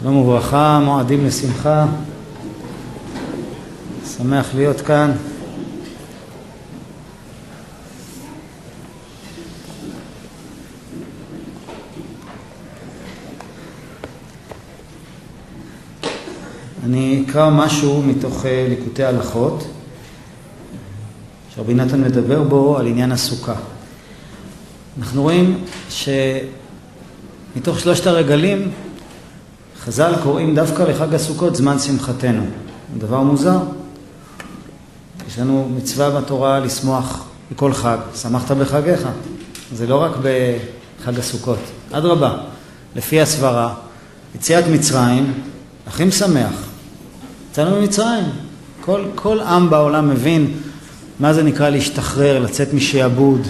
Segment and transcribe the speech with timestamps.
[0.00, 1.86] שלום וברכה, מועדים לשמחה.
[4.16, 5.12] שמח להיות כאן.
[16.84, 19.66] אני אקרא משהו מתוך אה, ליקוטי הלכות,
[21.54, 23.54] שרבי נתן מדבר בו על עניין הסוכה.
[24.98, 28.70] אנחנו רואים שמתוך שלושת הרגלים
[29.86, 32.42] חז"ל קוראים דווקא לחג הסוכות זמן שמחתנו.
[32.98, 33.58] דבר מוזר.
[35.28, 37.96] יש לנו מצווה בתורה לשמוח בכל חג.
[38.22, 39.08] שמחת בחגיך.
[39.74, 41.58] זה לא רק בחג הסוכות.
[41.92, 42.34] אדרבה,
[42.96, 43.74] לפי הסברה,
[44.34, 45.32] יציאת מצרים
[45.86, 46.52] הכי משמח.
[47.50, 48.24] יצאנו ממצרים.
[48.80, 50.54] כל, כל עם בעולם מבין
[51.20, 53.40] מה זה נקרא להשתחרר, לצאת משעבוד,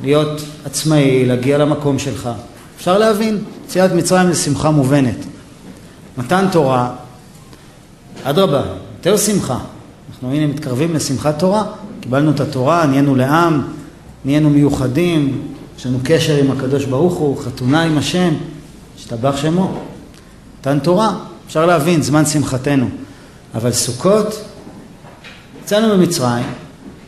[0.00, 2.30] להיות עצמאי, להגיע למקום שלך.
[2.76, 5.33] אפשר להבין, יציאת מצרים זה שמחה מובנת.
[6.18, 6.90] מתן תורה,
[8.24, 8.62] אדרבה,
[8.98, 9.58] יותר שמחה.
[10.10, 11.64] אנחנו הנה מתקרבים לשמחת תורה,
[12.00, 13.62] קיבלנו את התורה, נהיינו לעם,
[14.24, 15.42] נהיינו מיוחדים,
[15.78, 18.34] יש לנו קשר עם הקדוש ברוך הוא, חתונה עם השם,
[18.98, 19.78] השתבח שמו.
[20.60, 22.86] מתן תורה, אפשר להבין, זמן שמחתנו.
[23.54, 24.44] אבל סוכות,
[25.62, 26.46] יצאנו ממצרים,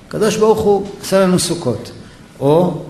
[0.09, 1.91] הקדוש ברוך הוא עשה לנו סוכות.
[2.41, 2.83] או,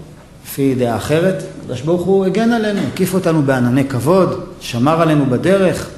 [0.45, 5.91] לפי דעה אחרת, הקדוש ברוך הוא הגן עלינו, הקיף אותנו בענני כבוד, שמר עלינו בדרך.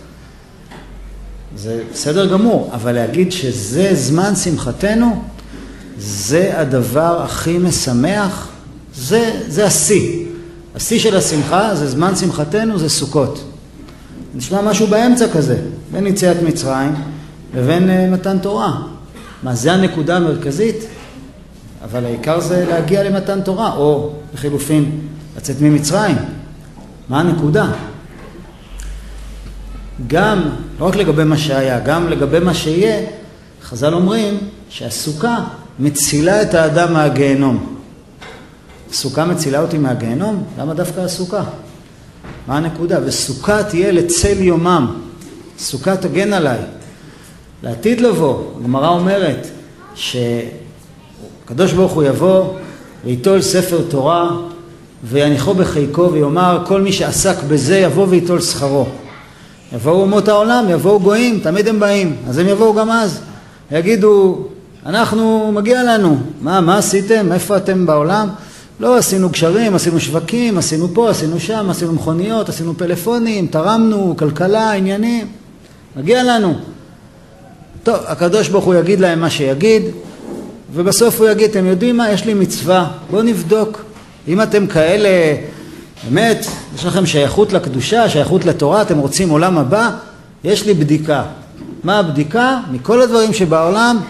[1.62, 5.22] זה בסדר גמור, אבל להגיד שזה זמן שמחתנו,
[5.98, 8.48] זה הדבר הכי משמח,
[8.94, 10.24] זה, זה השיא.
[10.74, 13.44] השיא של השמחה זה זמן שמחתנו, זה סוכות.
[14.34, 15.58] נשמע משהו באמצע כזה,
[15.92, 16.94] בין יציאת מצרים
[17.54, 18.82] לבין uh, מתן תורה.
[19.42, 20.84] מה, זה הנקודה המרכזית?
[21.84, 25.00] אבל העיקר זה להגיע למתן תורה, או לחילופין,
[25.36, 26.16] לצאת ממצרים.
[27.08, 27.72] מה הנקודה?
[30.06, 30.42] גם,
[30.80, 33.06] לא רק לגבי מה שהיה, גם לגבי מה שיהיה,
[33.62, 35.44] חז"ל אומרים שהסוכה
[35.78, 37.76] מצילה את האדם מהגיהנום.
[38.90, 40.44] הסוכה מצילה אותי מהגיהנום?
[40.58, 41.44] למה דווקא הסוכה?
[42.46, 42.98] מה הנקודה?
[43.04, 44.94] וסוכה תהיה לצל יומם.
[45.58, 46.58] סוכה תגן עליי.
[47.62, 49.46] לעתיד לבוא, הגמרא אומרת
[49.94, 52.54] שקדוש ברוך הוא יבוא
[53.04, 54.30] ויטול ספר תורה
[55.04, 58.86] ויניחו בחיקו ויאמר כל מי שעסק בזה יבוא ויטול שכרו.
[59.74, 63.20] יבואו אומות העולם, יבואו גויים, תמיד הם באים, אז הם יבואו גם אז.
[63.70, 64.38] יגידו,
[64.86, 66.18] אנחנו, מגיע לנו.
[66.40, 67.32] מה, מה עשיתם?
[67.32, 68.28] איפה אתם בעולם?
[68.80, 74.72] לא, עשינו גשרים, עשינו שווקים, עשינו פה, עשינו שם, עשינו מכוניות, עשינו פלאפונים, תרמנו, כלכלה,
[74.72, 75.26] עניינים.
[75.96, 76.54] מגיע לנו.
[77.82, 79.82] טוב, הקדוש ברוך הוא יגיד להם מה שיגיד,
[80.74, 82.10] ובסוף הוא יגיד, אתם יודעים מה?
[82.10, 83.82] יש לי מצווה, בואו נבדוק.
[84.28, 85.08] אם אתם כאלה
[86.04, 89.90] באמת, יש לכם שייכות לקדושה, שייכות לתורה, אתם רוצים עולם הבא?
[90.44, 91.22] יש לי בדיקה.
[91.84, 92.60] מה הבדיקה?
[92.70, 94.00] מכל הדברים שבעולם,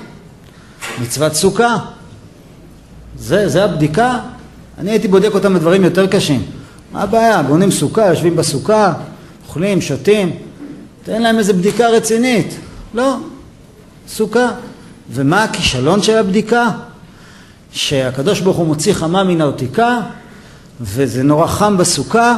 [1.02, 1.76] מצוות סוכה.
[3.18, 4.18] זה, זה הבדיקה.
[4.78, 6.42] אני הייתי בודק אותם בדברים יותר קשים.
[6.92, 7.42] מה הבעיה?
[7.42, 8.92] בונים סוכה, יושבים בסוכה,
[9.48, 10.36] אוכלים, שותים.
[11.02, 12.54] תן להם איזה בדיקה רצינית.
[12.94, 13.16] לא,
[14.08, 14.48] סוכה.
[15.10, 16.68] ומה הכישלון של הבדיקה?
[17.72, 20.00] שהקדוש ברוך הוא מוציא חמה מן הרתיקה
[20.80, 22.36] וזה נורא חם בסוכה,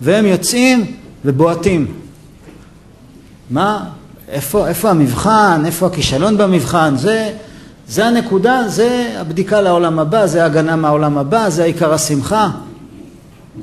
[0.00, 1.94] והם יוצאים ובועטים.
[3.50, 3.84] מה?
[4.28, 5.62] איפה, איפה המבחן?
[5.66, 6.94] איפה הכישלון במבחן?
[6.96, 7.34] זה,
[7.88, 12.50] זה הנקודה, זה הבדיקה לעולם הבא, זה ההגנה מהעולם הבא, זה עיקר השמחה.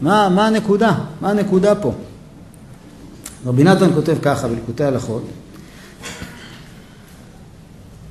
[0.02, 0.92] מה, מה הנקודה?
[1.22, 1.94] מה הנקודה פה?
[3.46, 5.24] רבי נתן כותב ככה בליקוטי הלכות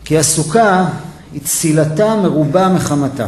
[0.04, 0.88] כי הסוכה
[1.32, 3.26] היא צילתה מרובה מחמתה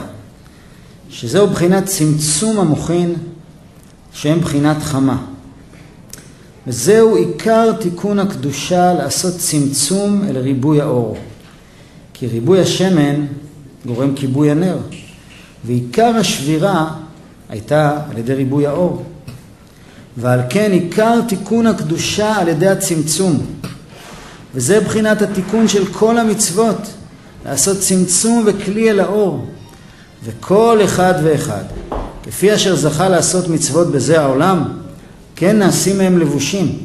[1.11, 3.15] שזהו בחינת צמצום המוחין
[4.13, 5.23] שהם בחינת חמה.
[6.67, 11.17] וזהו עיקר תיקון הקדושה לעשות צמצום אל ריבוי האור.
[12.15, 13.27] כי ריבוי השמן
[13.87, 14.79] גורם כיבוי הנר,
[15.65, 16.91] ועיקר השבירה
[17.49, 19.05] הייתה על ידי ריבוי האור.
[20.17, 23.47] ועל כן עיקר תיקון הקדושה על ידי הצמצום.
[24.55, 26.79] וזה בחינת התיקון של כל המצוות,
[27.47, 29.47] לעשות צמצום וכלי אל האור.
[30.25, 31.65] וכל אחד ואחד,
[32.23, 34.65] כפי אשר זכה לעשות מצוות בזה העולם,
[35.37, 36.79] כן נעשים מהם לבושים,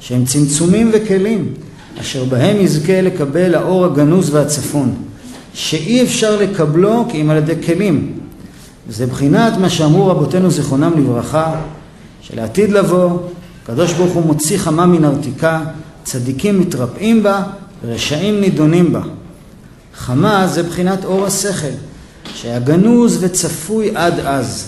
[0.00, 1.54] שהם צמצומים וכלים,
[2.00, 4.94] אשר בהם יזכה לקבל האור הגנוז והצפון,
[5.54, 8.12] שאי אפשר לקבלו כי אם על ידי כלים.
[8.88, 11.54] וזה בחינת מה שאמרו רבותינו זיכרונם לברכה,
[12.20, 13.18] שלעתיד לבוא,
[13.62, 15.60] הקדוש ברוך הוא מוציא חמה מן הרתיקה,
[16.04, 17.42] צדיקים מתרפאים בה
[17.84, 19.00] ורשעים נידונים בה.
[19.94, 21.89] חמה זה בחינת אור השכל.
[22.40, 24.66] שהיה גנוז וצפוי עד אז.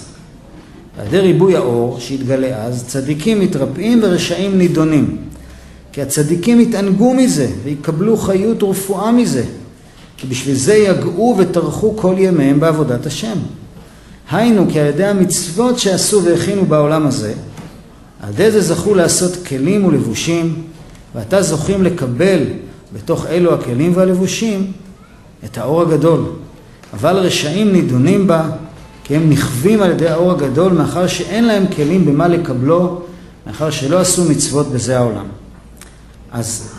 [0.98, 5.16] על ידי ריבוי האור שהתגלה אז, צדיקים מתרפאים ורשעים נידונים.
[5.92, 9.44] כי הצדיקים יתענגו מזה ויקבלו חיות ורפואה מזה.
[10.16, 13.38] כי בשביל זה יגעו וטרחו כל ימיהם בעבודת השם.
[14.30, 17.34] היינו כי על ידי המצוות שעשו והכינו בעולם הזה,
[18.20, 20.62] על ידי זה זכו לעשות כלים ולבושים,
[21.14, 22.38] ועתה זוכים לקבל
[22.94, 24.72] בתוך אלו הכלים והלבושים
[25.44, 26.24] את האור הגדול.
[26.92, 28.44] אבל רשעים נידונים בה,
[29.04, 33.02] כי הם נכווים על ידי האור הגדול, מאחר שאין להם כלים במה לקבלו,
[33.46, 35.26] מאחר שלא עשו מצוות בזה העולם.
[36.32, 36.72] אז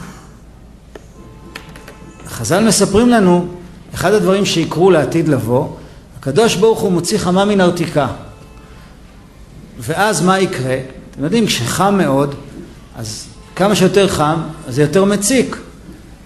[2.28, 3.48] חז"ל מספרים לנו,
[3.94, 5.68] אחד הדברים שיקרו לעתיד לבוא,
[6.20, 8.08] הקדוש ברוך הוא מוציא חמה מן ארתיקה.
[9.80, 10.78] ואז מה יקרה?
[11.12, 12.36] אתם יודעים, כשחם מאוד,
[12.98, 13.26] אז
[13.56, 15.58] כמה שיותר חם, אז זה יותר מציק.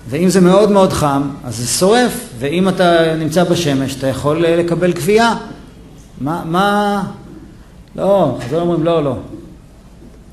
[0.09, 4.93] ואם זה מאוד מאוד חם, אז זה שורף, ואם אתה נמצא בשמש, אתה יכול לקבל
[4.93, 5.35] כוויה.
[6.21, 7.03] מה, מה...
[7.95, 9.17] לא, חז"ל אומרים לא, לא.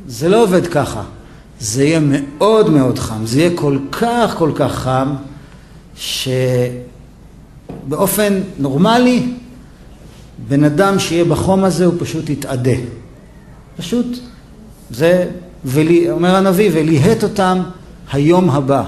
[0.06, 1.03] זה לא עובד ככה.
[1.61, 5.15] זה יהיה מאוד מאוד חם, זה יהיה כל כך כל כך חם,
[7.87, 9.26] שבאופן נורמלי,
[10.49, 12.76] בן אדם שיהיה בחום הזה הוא פשוט יתאדה.
[13.76, 14.06] פשוט,
[14.91, 15.31] זה,
[15.65, 17.59] ולי, אומר הנביא, וליהט אותם
[18.12, 18.85] היום הבא.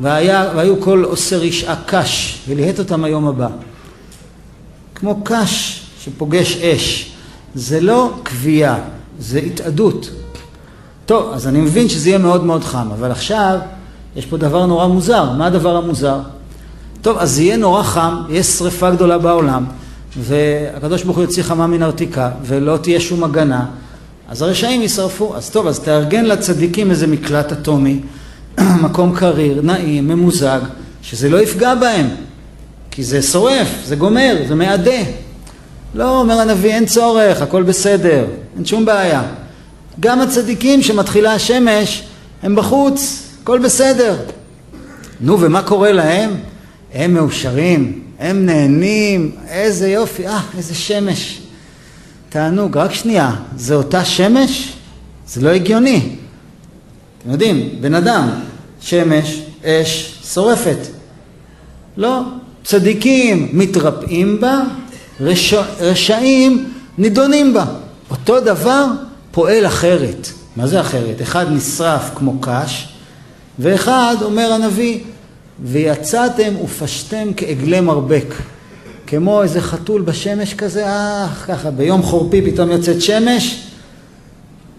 [0.00, 3.48] והיה, והיו כל עושה רשעה קש, וליהט אותם היום הבא.
[4.94, 7.12] כמו קש שפוגש אש.
[7.54, 8.76] זה לא כוויה,
[9.18, 10.10] זה התאדות.
[11.06, 13.58] טוב, אז אני מבין שזה יהיה מאוד מאוד חם, אבל עכשיו
[14.16, 15.32] יש פה דבר נורא מוזר.
[15.32, 16.18] מה הדבר המוזר?
[17.02, 19.64] טוב, אז יהיה נורא חם, יש שריפה גדולה בעולם,
[20.18, 23.66] והקדוש ברוך הוא יוציא חמה מן ארתיקה, ולא תהיה שום הגנה,
[24.28, 25.36] אז הרשעים יישרפו.
[25.36, 28.00] אז טוב, אז תארגן לצדיקים איזה מקלט אטומי,
[28.84, 30.60] מקום קריר, נעים, ממוזג,
[31.02, 32.06] שזה לא יפגע בהם,
[32.90, 35.00] כי זה שורף, זה גומר, זה מעדה.
[35.94, 38.26] לא, אומר הנביא, אין צורך, הכל בסדר,
[38.56, 39.22] אין שום בעיה.
[40.00, 42.04] גם הצדיקים שמתחילה השמש,
[42.42, 44.16] הם בחוץ, הכל בסדר.
[45.20, 46.30] נו, ומה קורה להם?
[46.94, 51.40] הם מאושרים, הם נהנים, איזה יופי, אה, איזה שמש.
[52.28, 54.72] תענוג, רק שנייה, זה אותה שמש?
[55.28, 56.16] זה לא הגיוני.
[57.22, 58.28] אתם יודעים, בן אדם,
[58.88, 60.78] שמש, אש, שורפת.
[61.96, 62.20] לא,
[62.64, 64.62] צדיקים מתרפאים בה,
[65.20, 67.64] רשע, רשעים נידונים בה.
[68.10, 68.86] אותו דבר
[69.30, 70.28] פועל אחרת.
[70.56, 71.22] מה זה אחרת?
[71.22, 72.88] אחד נשרף כמו קש,
[73.58, 75.00] ואחד, אומר הנביא,
[75.62, 78.34] ויצאתם ופשתם כעגלי מרבק.
[79.06, 83.62] כמו איזה חתול בשמש כזה, אה, ככה, ביום חורפי פתאום יוצאת שמש,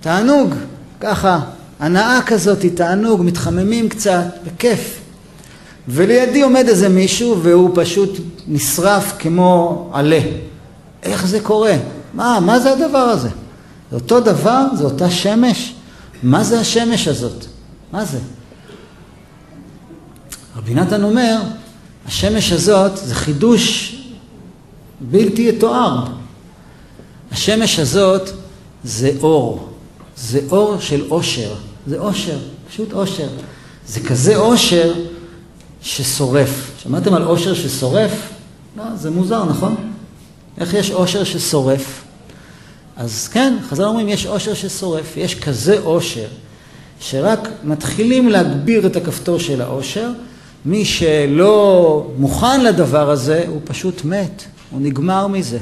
[0.02, 0.56] תענוג,
[1.00, 1.40] ככה,
[1.80, 5.00] הנאה כזאת, תענוג, מתחממים קצת, בכיף.
[5.88, 10.20] ולידי עומד איזה מישהו והוא פשוט נשרף כמו עלה.
[11.04, 11.76] איך זה קורה?
[12.14, 13.30] מה, מה זה הדבר הזה?
[13.92, 14.66] זה אותו דבר?
[14.78, 15.74] זה אותה שמש?
[16.24, 17.46] מה זה השמש הזאת?
[17.92, 18.20] מה זה?
[20.58, 21.38] רבי נתן אומר,
[22.06, 23.96] השמש הזאת זה חידוש
[25.00, 26.06] בלתי יתואר.
[27.32, 28.30] השמש הזאת
[28.84, 29.70] זה אור,
[30.18, 31.56] זה אור של אושר,
[31.88, 32.38] זה אושר,
[32.70, 33.28] פשוט אושר.
[33.88, 34.94] זה כזה אושר
[35.82, 36.72] ששורף.
[36.84, 38.30] שמעתם על אושר ששורף?
[38.78, 39.76] לא, זה מוזר, נכון?
[40.58, 42.04] איך יש אושר ששורף?
[42.98, 46.28] אז כן, חז"ל אומרים, יש אושר ששורף, יש כזה אושר,
[47.00, 50.12] שרק מתחילים להגביר את הכפתור של האושר,
[50.66, 55.58] מי שלא מוכן לדבר הזה, הוא פשוט מת, הוא נגמר מזה.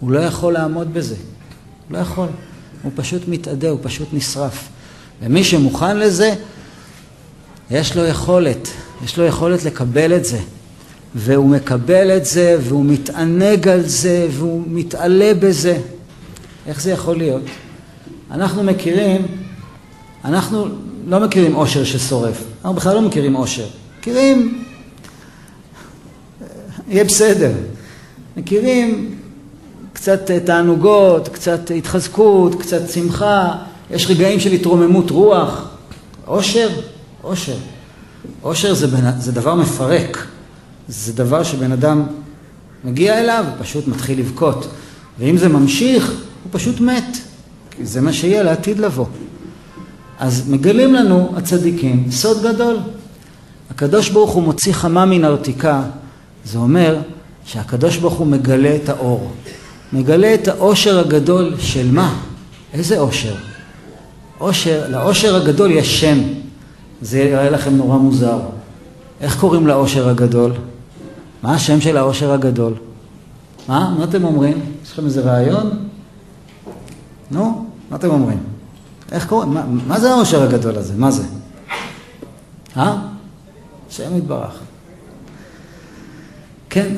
[0.00, 1.14] הוא לא יכול לעמוד בזה.
[1.14, 2.28] הוא לא יכול.
[2.82, 4.68] הוא פשוט מתאדה, הוא פשוט נשרף.
[5.22, 6.34] ומי שמוכן לזה,
[7.70, 8.68] יש לו יכולת,
[9.04, 10.38] יש לו יכולת לקבל את זה.
[11.14, 15.78] והוא מקבל את זה, והוא מתענג על זה, והוא מתעלה בזה.
[16.66, 17.42] איך זה יכול להיות?
[18.30, 19.26] אנחנו מכירים,
[20.24, 20.66] אנחנו
[21.06, 22.44] לא מכירים עושר ששורף.
[22.60, 23.66] אנחנו בכלל לא מכירים עושר.
[23.98, 24.64] מכירים,
[26.88, 27.52] יהיה בסדר.
[28.36, 29.16] מכירים
[29.92, 33.54] קצת תענוגות, קצת התחזקות, קצת שמחה,
[33.90, 35.68] יש רגעים של התרוממות רוח.
[36.24, 36.68] עושר,
[37.22, 37.56] עושר.
[38.42, 39.20] עושר זה, בנ...
[39.20, 40.26] זה דבר מפרק.
[40.88, 42.02] זה דבר שבן אדם
[42.84, 44.68] מגיע אליו, פשוט מתחיל לבכות.
[45.18, 47.16] ואם זה ממשיך, הוא פשוט מת.
[47.70, 49.06] כי זה מה שיהיה לעתיד לבוא.
[50.18, 52.76] אז מגלים לנו הצדיקים סוד גדול.
[53.70, 55.82] הקדוש ברוך הוא מוציא חמה מן ארתיקה,
[56.44, 56.98] זה אומר
[57.44, 59.32] שהקדוש ברוך הוא מגלה את האור.
[59.92, 62.18] מגלה את האושר הגדול של מה?
[62.72, 63.34] איזה אושר?
[64.40, 66.18] אושר, לאושר הגדול יש שם.
[67.02, 68.38] זה יראה לכם נורא מוזר.
[69.20, 70.52] איך קוראים לאושר הגדול?
[71.42, 72.74] מה השם של האושר הגדול?
[73.68, 73.94] מה?
[73.98, 74.60] מה אתם אומרים?
[74.84, 75.88] יש לכם איזה רעיון?
[77.30, 78.38] נו, מה אתם אומרים?
[79.12, 79.54] איך קוראים?
[79.54, 80.94] מה, מה זה העושר הגדול הזה?
[80.96, 81.22] מה זה?
[82.76, 82.96] אה?
[83.90, 84.58] השם יתברך.
[86.70, 86.94] כן,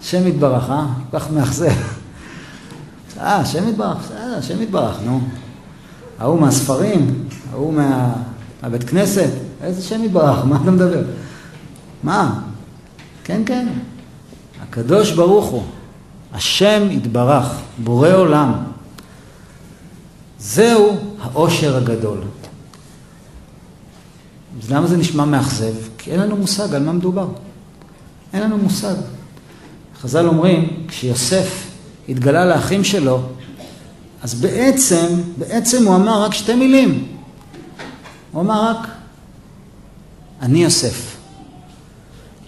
[0.00, 0.86] השם יתברך, אה?
[1.10, 1.72] כל כך מאכזב.
[3.20, 5.20] אה, השם יתברך, בסדר, השם יתברך, נו.
[6.18, 8.12] ההוא מהספרים, ההוא מה...
[8.62, 9.30] מהבית כנסת,
[9.62, 11.02] איזה שם יתברך, מה אתה מדבר?
[12.02, 12.40] מה?
[13.24, 13.68] כן, כן,
[14.62, 15.62] הקדוש ברוך הוא,
[16.32, 17.46] השם יתברך,
[17.84, 18.52] בורא עולם.
[20.38, 22.18] זהו העושר הגדול.
[24.62, 25.74] אז למה זה נשמע מאכזב?
[25.98, 27.28] כי אין לנו מושג על מה מדובר.
[28.32, 28.94] אין לנו מושג.
[30.00, 31.66] חז"ל אומרים, כשיוסף
[32.08, 33.22] התגלה לאחים שלו,
[34.22, 35.06] אז בעצם,
[35.38, 37.06] בעצם הוא אמר רק שתי מילים.
[38.32, 38.86] הוא אמר רק,
[40.42, 41.16] אני יוסף.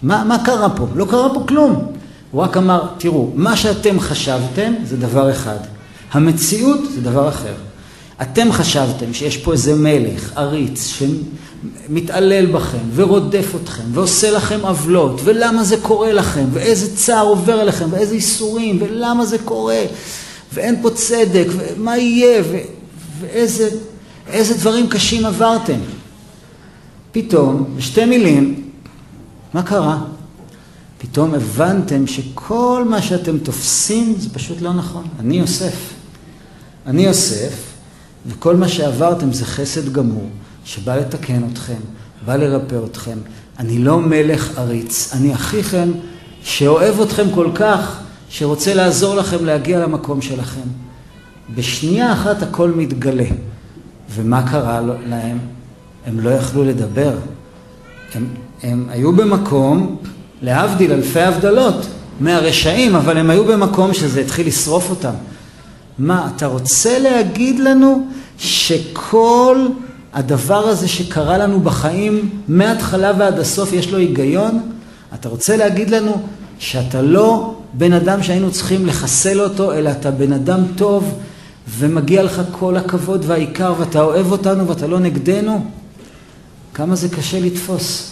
[0.03, 0.87] מה, מה קרה פה?
[0.95, 1.91] לא קרה פה כלום.
[2.31, 5.57] הוא רק אמר, תראו, מה שאתם חשבתם זה דבר אחד,
[6.11, 7.53] המציאות זה דבר אחר.
[8.21, 15.63] אתם חשבתם שיש פה איזה מלך, עריץ, שמתעלל בכם ורודף אתכם ועושה לכם עוולות ולמה
[15.63, 19.83] זה קורה לכם ואיזה צער עובר עליכם ואיזה איסורים ולמה זה קורה
[20.53, 22.57] ואין פה צדק ומה יהיה ו...
[23.19, 23.69] ואיזה
[24.27, 25.79] איזה דברים קשים עברתם.
[27.11, 28.69] פתאום, בשתי מילים,
[29.53, 30.01] מה קרה?
[30.97, 35.07] פתאום הבנתם שכל מה שאתם תופסים זה פשוט לא נכון.
[35.19, 35.75] אני יוסף.
[36.85, 37.53] אני יוסף,
[38.27, 40.29] וכל מה שעברתם זה חסד גמור,
[40.65, 41.79] שבא לתקן אתכם,
[42.25, 43.17] בא לרפא אתכם.
[43.59, 45.91] אני לא מלך עריץ, אני אחיכם
[46.43, 47.99] שאוהב אתכם כל כך,
[48.31, 50.67] שרוצה לעזור לכם להגיע למקום שלכם.
[51.55, 53.25] בשנייה אחת הכל מתגלה.
[54.09, 55.39] ומה קרה להם?
[56.05, 57.13] הם לא יכלו לדבר.
[58.13, 58.27] הם,
[58.63, 59.95] הם היו במקום,
[60.41, 61.87] להבדיל אלפי הבדלות,
[62.19, 65.13] מהרשעים, אבל הם היו במקום שזה התחיל לשרוף אותם.
[65.99, 68.07] מה, אתה רוצה להגיד לנו
[68.37, 69.67] שכל
[70.13, 74.59] הדבר הזה שקרה לנו בחיים, מההתחלה ועד הסוף, יש לו היגיון?
[75.13, 76.21] אתה רוצה להגיד לנו
[76.61, 81.19] שאתה לא בן אדם שהיינו צריכים לחסל אותו, אלא אתה בן אדם טוב,
[81.69, 85.65] ומגיע לך כל הכבוד והעיקר, ואתה אוהב אותנו ואתה לא נגדנו?
[86.73, 88.11] כמה זה קשה לתפוס.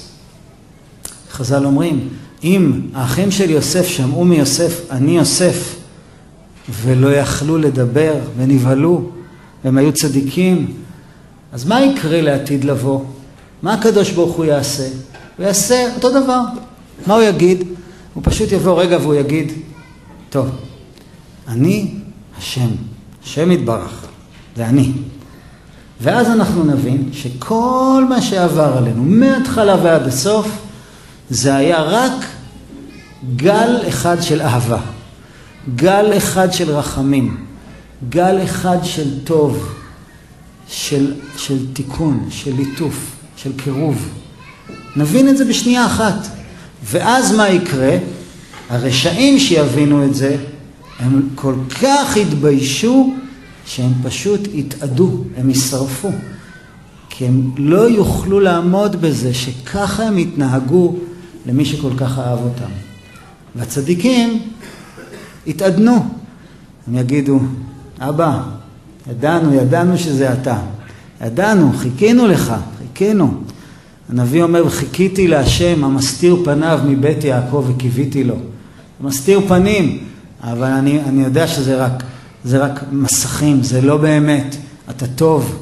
[1.31, 2.09] חז"ל אומרים,
[2.43, 5.75] אם האחים של יוסף שמעו מיוסף, אני יוסף,
[6.81, 9.09] ולא יכלו לדבר ונבהלו,
[9.63, 10.73] והם היו צדיקים,
[11.53, 13.01] אז מה יקרה לעתיד לבוא?
[13.61, 14.87] מה הקדוש ברוך הוא יעשה?
[15.37, 16.41] הוא יעשה אותו דבר.
[17.07, 17.63] מה הוא יגיד?
[18.19, 19.51] הוא פשוט יבוא רגע והוא יגיד,
[20.29, 20.49] טוב,
[21.47, 21.91] אני
[22.37, 22.69] השם.
[23.23, 24.05] השם יתברך,
[24.55, 24.91] זה אני.
[26.01, 30.47] ואז אנחנו נבין שכל מה שעבר עלינו, מההתחלה ועד הסוף,
[31.29, 32.25] זה היה רק
[33.35, 34.81] גל אחד של אהבה,
[35.75, 37.45] גל אחד של רחמים,
[38.09, 39.75] גל אחד של טוב,
[40.67, 44.09] של, של תיקון, של ליטוף, של קירוב.
[44.95, 46.38] נבין את זה בשנייה אחת.
[46.83, 47.97] ואז מה יקרה?
[48.69, 50.37] הרשעים שיבינו את זה,
[50.99, 53.13] הם כל כך התביישו
[53.65, 56.09] שהם פשוט יתאדו, הם יישרפו.
[57.09, 60.95] כי הם לא יוכלו לעמוד בזה שככה הם יתנהגו
[61.45, 62.71] למי שכל כך אהב אותם.
[63.55, 64.41] והצדיקים
[65.45, 66.05] יתעדנו.
[66.87, 67.39] הם יגידו,
[67.99, 68.41] אבא,
[69.11, 70.57] ידענו, ידענו שזה אתה.
[71.25, 73.33] ידענו, חיכינו לך, חיכינו.
[74.09, 78.35] הנביא אומר, וחיכיתי להשם המסתיר פניו מבית יעקב וקיוויתי לו.
[79.01, 79.97] מסתיר פנים,
[80.43, 82.03] אבל אני, אני יודע שזה רק,
[82.43, 84.55] זה רק מסכים, זה לא באמת,
[84.89, 85.59] אתה טוב.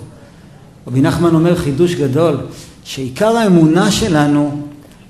[0.87, 2.37] רבי נחמן אומר חידוש גדול,
[2.83, 4.61] שעיקר האמונה שלנו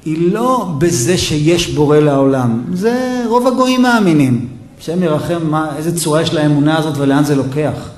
[0.05, 4.47] היא לא בזה שיש בורא לעולם, זה רוב הגויים מאמינים.
[4.79, 7.89] השם ירחם מה, איזה צורה יש לאמונה הזאת ולאן זה לוקח.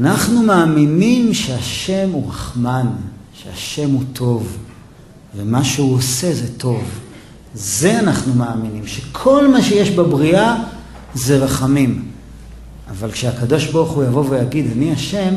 [0.00, 2.86] אנחנו מאמינים שהשם הוא רחמן,
[3.44, 4.56] שהשם הוא טוב,
[5.36, 6.82] ומה שהוא עושה זה טוב.
[7.54, 10.56] זה אנחנו מאמינים, שכל מה שיש בבריאה
[11.14, 12.04] זה רחמים.
[12.90, 15.34] אבל כשהקדוש ברוך הוא יבוא ויגיד, אני השם,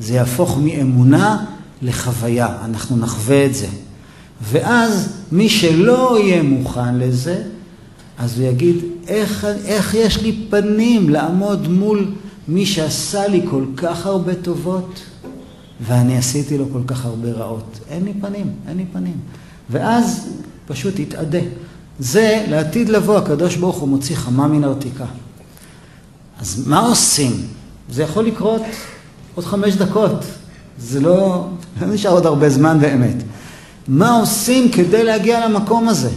[0.00, 1.44] זה יהפוך מאמונה
[1.82, 2.56] לחוויה.
[2.64, 3.66] אנחנו נחווה את זה.
[4.42, 7.42] ואז מי שלא יהיה מוכן לזה,
[8.18, 8.76] אז הוא יגיד,
[9.08, 12.12] איך, איך יש לי פנים לעמוד מול
[12.48, 15.00] מי שעשה לי כל כך הרבה טובות,
[15.80, 17.78] ואני עשיתי לו כל כך הרבה רעות.
[17.88, 19.16] אין לי פנים, אין לי פנים.
[19.70, 20.28] ואז
[20.66, 21.38] פשוט יתאדה.
[21.98, 25.06] זה לעתיד לבוא, הקדוש ברוך הוא מוציא חמה מן הרתיקה.
[26.40, 27.32] אז מה עושים?
[27.90, 28.62] זה יכול לקרות
[29.34, 30.24] עוד חמש דקות.
[30.78, 31.48] זה לא,
[31.80, 33.16] לא נשאר עוד הרבה זמן באמת.
[33.88, 36.10] מה עושים כדי להגיע למקום הזה?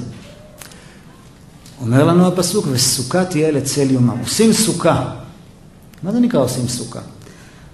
[1.82, 4.20] אומר לנו הפסוק, וסוכה תהיה לצל יומם.
[4.20, 5.14] עושים סוכה.
[6.04, 7.00] מה זה נקרא עושים סוכה?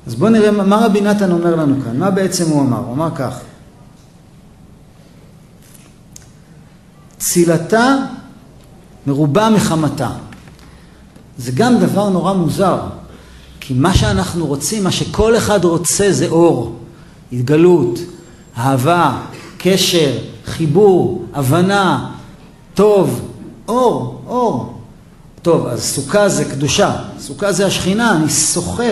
[0.07, 2.77] אז בואו נראה מה רבי נתן אומר לנו כאן, מה בעצם הוא אמר?
[2.77, 3.39] הוא אמר כך:
[7.17, 7.95] צילתה
[9.07, 10.09] מרובה מחמתה.
[11.37, 12.79] זה גם דבר נורא מוזר,
[13.59, 16.75] כי מה שאנחנו רוצים, מה שכל אחד רוצה זה אור,
[17.33, 17.99] התגלות,
[18.57, 19.21] אהבה,
[19.57, 22.11] קשר, חיבור, הבנה,
[22.73, 23.31] טוב,
[23.67, 24.75] אור, אור.
[25.41, 28.83] טוב, אז סוכה זה קדושה, סוכה זה השכינה, אני שוחה,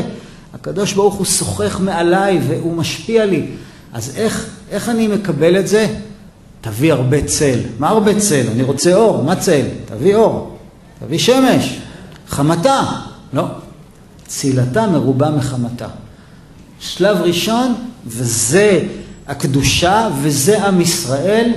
[0.60, 3.46] הקדוש ברוך הוא שוחח מעליי והוא משפיע לי.
[3.94, 5.88] אז איך, איך אני מקבל את זה?
[6.62, 7.60] תביא הרבה צל.
[7.80, 8.44] מה הרבה צל?
[8.52, 9.66] אני רוצה אור, מה צל?
[9.86, 10.58] תביא אור,
[11.00, 11.80] תביא שמש,
[12.28, 12.84] חמתה.
[13.34, 13.44] לא,
[14.28, 15.88] צילתה מרובה מחמתה.
[16.80, 17.74] שלב ראשון,
[18.06, 18.84] וזה
[19.28, 21.52] הקדושה, וזה עם ישראל,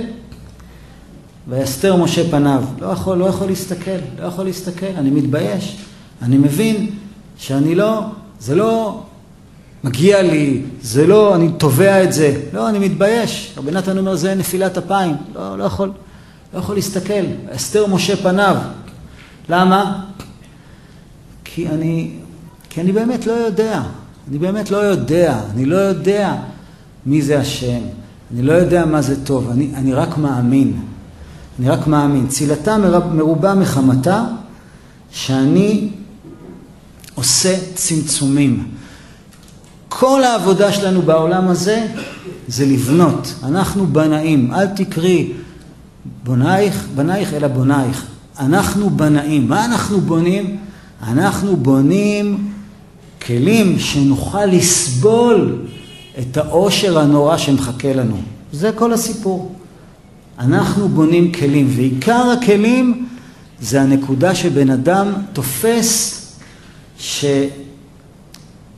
[1.47, 2.63] ויסתר משה פניו.
[2.79, 5.77] לא יכול, לא יכול להסתכל, לא יכול להסתכל, אני מתבייש.
[6.21, 6.89] אני מבין
[7.37, 8.01] שאני לא,
[8.41, 9.03] זה לא
[9.83, 12.41] מגיע לי, זה לא, אני תובע את זה.
[12.53, 13.53] לא, אני מתבייש.
[13.57, 15.15] רבי נתן אומר, זה נפילת אפיים.
[15.35, 15.91] לא, לא יכול,
[16.53, 17.23] לא יכול להסתכל.
[17.51, 18.55] ויסתר משה פניו.
[19.49, 20.05] למה?
[21.43, 22.11] כי אני,
[22.69, 23.81] כי אני באמת לא יודע.
[24.29, 25.39] אני באמת לא יודע.
[25.53, 26.35] אני לא יודע
[27.05, 27.81] מי זה השם.
[28.33, 29.49] אני לא יודע מה זה טוב.
[29.49, 30.81] אני, אני רק מאמין.
[31.59, 32.27] אני רק מאמין.
[32.27, 32.77] צילתה
[33.13, 34.23] מרובה מחמתה,
[35.11, 35.89] שאני
[37.21, 38.67] עושה צמצומים.
[39.89, 41.87] כל העבודה שלנו בעולם הזה
[42.47, 43.33] זה לבנות.
[43.43, 44.53] אנחנו בנאים.
[44.53, 45.31] אל תקרי
[46.23, 48.05] בונייך, בנייך אלא בונייך.
[48.39, 49.49] אנחנו בנאים.
[49.49, 50.57] מה אנחנו בונים?
[51.03, 52.51] אנחנו בונים
[53.25, 55.65] כלים שנוכל לסבול
[56.19, 58.17] את העושר הנורא שמחכה לנו.
[58.53, 59.55] זה כל הסיפור.
[60.39, 63.05] אנחנו בונים כלים, ועיקר הכלים
[63.59, 66.20] זה הנקודה שבן אדם תופס
[67.01, 67.25] ש...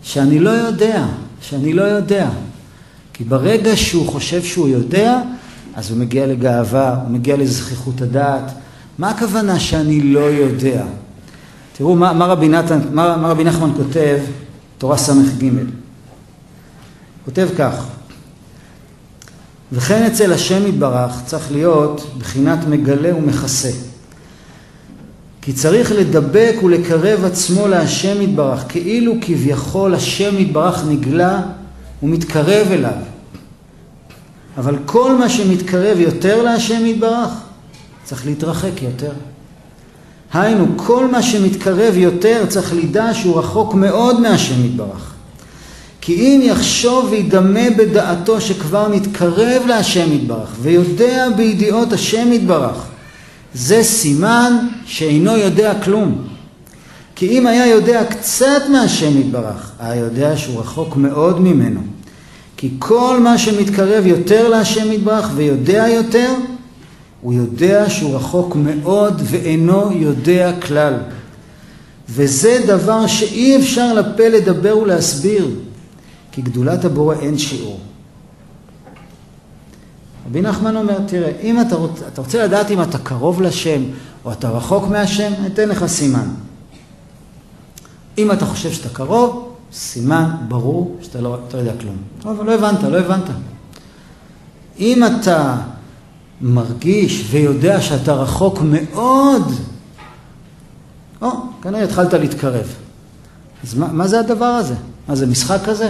[0.03, 1.05] שאני לא יודע,
[1.41, 2.29] שאני לא יודע.
[3.13, 5.21] כי ברגע שהוא חושב שהוא יודע,
[5.75, 8.51] אז הוא מגיע לגאווה, הוא מגיע לזכיחות הדעת.
[8.97, 10.83] מה הכוונה שאני לא יודע?
[11.77, 14.19] תראו מה, מה, רבי, נתן, מה, מה רבי נחמן כותב,
[14.77, 15.45] תורה ס"ג.
[17.25, 17.85] כותב כך:
[19.71, 23.71] וכן אצל השם יתברך צריך להיות בחינת מגלה ומכסה.
[25.45, 31.41] כי צריך לדבק ולקרב עצמו להשם יתברך, כאילו כביכול השם יתברך נגלה
[32.03, 32.91] ומתקרב אליו.
[34.57, 37.29] אבל כל מה שמתקרב יותר להשם יתברך,
[38.03, 39.11] צריך להתרחק יותר.
[40.33, 45.13] היינו, כל מה שמתקרב יותר צריך לדע שהוא רחוק מאוד מהשם יתברך.
[46.01, 52.85] כי אם יחשוב וידמה בדעתו שכבר נתקרב להשם יתברך ויודע בידיעות השם יתברך,
[53.53, 56.27] זה סימן שאינו יודע כלום.
[57.15, 61.79] כי אם היה יודע קצת מהשם יתברך, היה יודע שהוא רחוק מאוד ממנו.
[62.57, 66.33] כי כל מה שמתקרב יותר להשם יתברך ויודע יותר,
[67.21, 70.93] הוא יודע שהוא רחוק מאוד ואינו יודע כלל.
[72.09, 75.49] וזה דבר שאי אפשר לפה לדבר ולהסביר.
[76.31, 77.79] כי גדולת הבורא אין שיעור.
[80.27, 83.81] רבי נחמן אומר, תראה, אם אתה רוצה, אתה רוצה לדעת אם אתה קרוב לשם
[84.25, 86.27] או אתה רחוק מהשם, אני אתן לך סימן.
[88.17, 91.95] אם אתה חושב שאתה קרוב, סימן ברור שאתה לא, לא יודע כלום.
[92.23, 93.29] אבל לא הבנת, לא הבנת.
[94.79, 95.55] אם אתה
[96.41, 99.51] מרגיש ויודע שאתה רחוק מאוד,
[101.21, 101.31] או,
[101.61, 102.67] כנראה התחלת להתקרב.
[103.63, 104.75] אז מה, מה זה הדבר הזה?
[105.07, 105.89] מה זה משחק כזה?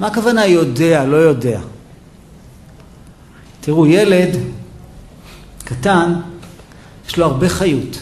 [0.00, 1.60] מה הכוונה יודע, לא יודע?
[3.64, 4.36] תראו, ילד
[5.64, 6.14] קטן,
[7.08, 7.98] יש לו הרבה חיות.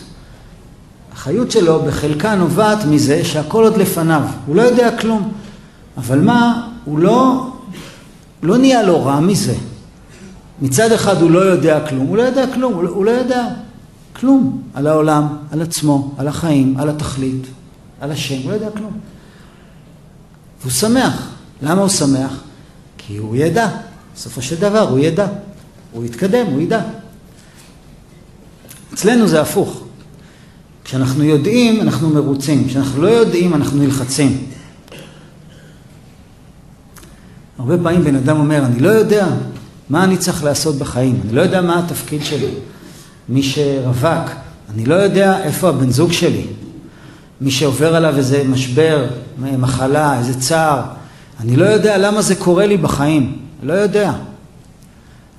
[1.12, 5.33] החיות שלו בחלקה נובעת מזה שהכל עוד לפניו, הוא לא יודע כלום.
[5.96, 7.46] אבל מה, הוא לא,
[8.42, 9.55] לא נהיה לו רע מזה.
[10.62, 13.49] מצד אחד הוא לא יודע כלום, הוא לא יודע כלום, הוא לא, הוא לא יודע
[14.12, 17.46] כלום על העולם, על עצמו, על החיים, על התכלית,
[18.01, 18.92] על השם, הוא לא יודע כלום.
[20.61, 21.31] והוא שמח.
[21.62, 22.40] למה הוא שמח?
[22.99, 23.68] כי הוא ידע,
[24.14, 25.27] בסופו של דבר הוא ידע.
[25.92, 26.81] הוא יתקדם, הוא ידע.
[28.94, 29.85] אצלנו זה הפוך.
[30.85, 32.68] כשאנחנו יודעים, אנחנו מרוצים.
[32.68, 34.46] כשאנחנו לא יודעים, אנחנו נלחצים.
[37.59, 39.26] הרבה פעמים בן אדם אומר, אני לא יודע
[39.90, 42.50] מה אני צריך לעשות בחיים, אני לא יודע מה התפקיד שלי.
[43.29, 44.31] מי שרווק,
[44.74, 46.46] אני לא יודע איפה הבן זוג שלי.
[47.40, 49.07] מי שעובר עליו איזה משבר,
[49.38, 50.83] מחלה, איזה צער,
[51.40, 54.12] אני לא יודע למה זה קורה לי בחיים, לא יודע.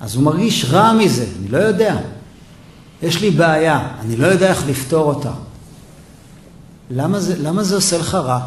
[0.02, 1.96] אז הוא מרגיש רע מזה, אני לא יודע.
[3.02, 5.30] יש לי בעיה, אני לא יודע איך לפתור אותה.
[6.90, 8.40] למה זה, למה זה עושה לך רע?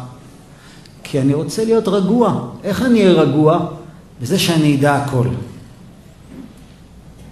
[1.02, 2.48] כי אני רוצה להיות רגוע.
[2.64, 3.66] איך אני אהיה רגוע?
[4.22, 5.28] בזה שאני אדע הכל.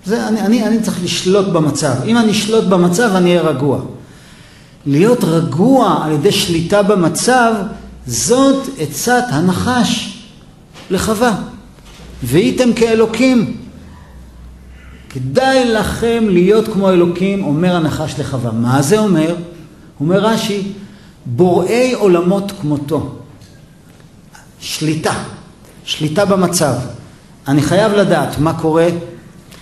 [0.05, 1.95] זה, אני, אני, אני צריך לשלוט במצב.
[2.05, 3.81] אם אני אשלוט במצב, אני אהיה רגוע.
[4.87, 7.55] להיות רגוע על ידי שליטה במצב,
[8.07, 10.19] זאת עצת הנחש
[10.91, 11.37] לחווה.
[12.23, 13.64] והייתם כאלוקים.
[15.15, 18.53] כדאי לכם להיות כמו אלוקים, אומר הנחש לחווה.
[18.53, 19.37] מה זה אומר?
[20.01, 20.73] אומר רש"י,
[21.27, 23.15] בוראי עולמות כמותו.
[24.61, 25.15] שליטה,
[25.85, 26.75] שליטה במצב.
[27.49, 28.89] אני חייב לדעת מה קורה,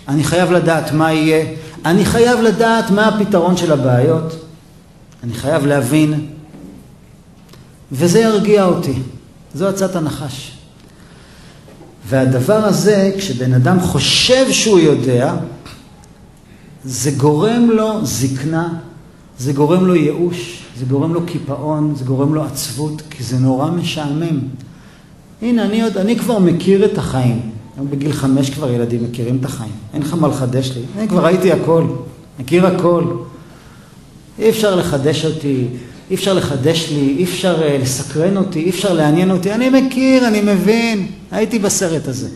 [0.09, 1.47] אני חייב לדעת מה יהיה,
[1.85, 4.45] אני חייב לדעת מה הפתרון של הבעיות,
[5.23, 6.27] אני חייב להבין,
[7.93, 8.95] וזה ירגיע אותי.
[9.55, 10.62] זו הצעת הנחש.
[12.09, 15.35] והדבר הזה, כשבן אדם חושב שהוא יודע,
[16.85, 18.75] זה גורם לו זקנה,
[19.38, 23.71] זה גורם לו ייאוש, זה גורם לו קיפאון, זה גורם לו עצבות, כי זה נורא
[23.71, 24.38] משעמם.
[25.43, 27.41] הנה, אני, עוד, אני כבר מכיר את החיים.
[27.77, 29.73] היום בגיל חמש כבר ילדים מכירים את החיים.
[29.95, 30.83] אין לך מה לחדש לי.
[30.99, 31.85] אני כבר ראיתי הכל,
[32.41, 33.05] מכיר הכל.
[34.38, 35.67] אי אפשר לחדש אותי,
[36.12, 39.53] אי אפשר לחדש לי, אי אפשר uh, לסקרן אותי, אי אפשר לעניין אותי.
[39.53, 42.29] אני מכיר, אני מבין, הייתי בסרט הזה.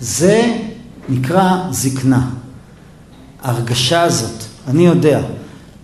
[0.00, 0.56] זה
[1.08, 2.30] נקרא זקנה.
[3.42, 5.22] ההרגשה הזאת, אני יודע.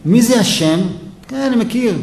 [0.04, 0.80] מי זה השם?
[1.28, 1.94] כן, אני מכיר.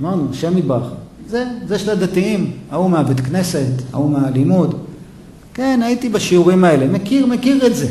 [0.00, 0.86] אמרנו, השם יתברך.
[1.28, 4.78] זה, זה של הדתיים, ההוא מהבית כנסת, ההוא מהלימוד.
[5.54, 7.88] כן, הייתי בשיעורים האלה, מכיר, מכיר את זה.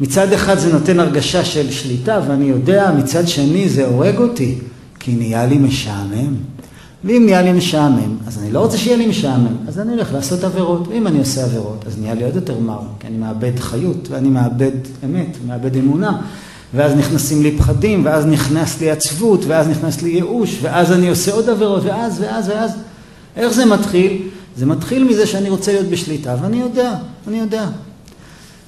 [0.00, 4.58] מצד אחד זה נותן הרגשה של שליטה, ואני יודע, מצד שני זה הורג אותי,
[4.98, 6.34] כי נהיה לי משעמם.
[7.04, 10.44] ואם נהיה לי משעמם, אז אני לא רוצה שיהיה לי משעמם, אז אני הולך לעשות
[10.44, 10.88] עבירות.
[10.88, 14.28] ואם אני עושה עבירות, אז נהיה לי עוד יותר מר, כי אני מאבד חיות, ואני
[14.28, 14.70] מאבד
[15.04, 16.20] אמת, מאבד אמונה.
[16.74, 21.32] ואז נכנסים לי פחדים, ואז נכנס לי עצבות, ואז נכנס לי ייאוש, ואז אני עושה
[21.32, 22.70] עוד עבירות, ואז, ואז, ואז.
[23.36, 24.22] איך זה מתחיל?
[24.56, 26.94] זה מתחיל מזה שאני רוצה להיות בשליטה, ואני יודע,
[27.28, 27.66] אני יודע.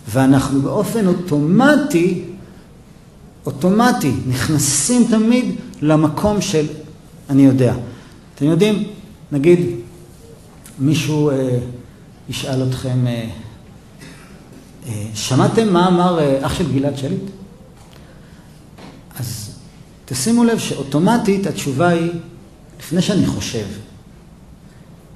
[0.09, 2.25] ואנחנו באופן אוטומטי,
[3.47, 6.67] אוטומטי, נכנסים תמיד למקום של
[7.31, 7.75] אני יודע.
[8.35, 8.85] אתם יודעים,
[9.33, 9.61] נגיד
[10.79, 11.59] מישהו אה,
[12.29, 13.29] ישאל אתכם, אה,
[14.89, 17.23] אה, שמעתם מה אמר אה, אח של גלעד שליט?
[19.19, 19.51] אז
[20.05, 22.11] תשימו לב שאוטומטית התשובה היא,
[22.81, 23.65] לפני שאני חושב,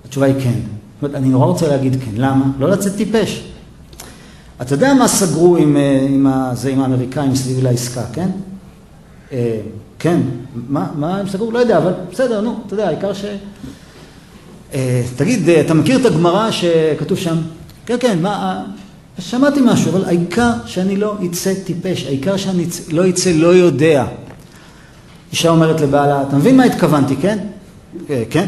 [0.04, 0.52] התשובה היא כן.
[0.52, 2.10] זאת אומרת, אני נורא רוצה להגיד כן.
[2.14, 2.44] למה?
[2.58, 3.47] לא לצאת טיפש.
[4.62, 8.28] אתה יודע מה סגרו עם, אה, עם, זה, עם האמריקאים סביב לעסקה, כן?
[9.32, 9.60] אה,
[9.98, 10.20] כן.
[10.68, 11.50] מה, מה הם סגרו?
[11.50, 13.24] לא יודע, אבל בסדר, נו, אתה יודע, העיקר ש...
[14.74, 17.36] אה, תגיד, אתה מכיר את הגמרא שכתוב שם?
[17.86, 18.64] כן, כן, מה...
[19.18, 24.06] שמעתי משהו, אבל העיקר שאני לא אצא טיפש, העיקר שאני לא אצא לא יודע.
[25.32, 27.38] אישה אומרת לבעלה, אתה מבין מה התכוונתי, כן?
[28.30, 28.46] כן.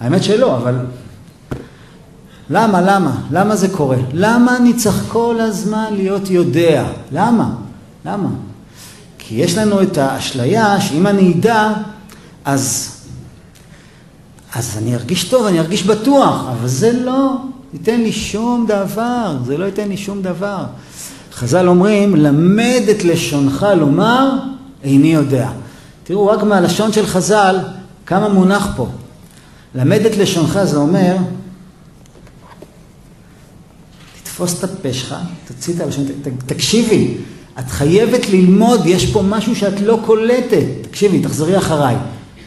[0.00, 0.74] האמת שלא, אבל...
[2.50, 3.16] למה, למה?
[3.30, 3.96] למה זה קורה?
[4.12, 6.84] למה אני צריך כל הזמן להיות יודע?
[7.12, 7.54] למה?
[8.04, 8.28] למה?
[9.18, 11.72] כי יש לנו את האשליה שאם אני אדע,
[12.44, 12.96] אז,
[14.54, 17.36] אז אני ארגיש טוב, אני ארגיש בטוח, אבל זה לא
[17.72, 20.64] ייתן לי שום דבר, זה לא ייתן לי שום דבר.
[21.32, 24.30] חז"ל אומרים, למד את לשונך לומר,
[24.84, 25.50] איני יודע.
[26.04, 27.56] תראו, רק מהלשון של חז"ל,
[28.06, 28.88] כמה מונח פה.
[29.74, 31.16] למד את לשונך זה אומר,
[34.36, 35.14] תתפוס את הפה שלך,
[35.48, 36.04] תוציא את הלשון,
[36.46, 37.14] תקשיבי,
[37.58, 40.64] את חייבת ללמוד, יש פה משהו שאת לא קולטת.
[40.80, 41.96] תקשיבי, תחזרי אחריי.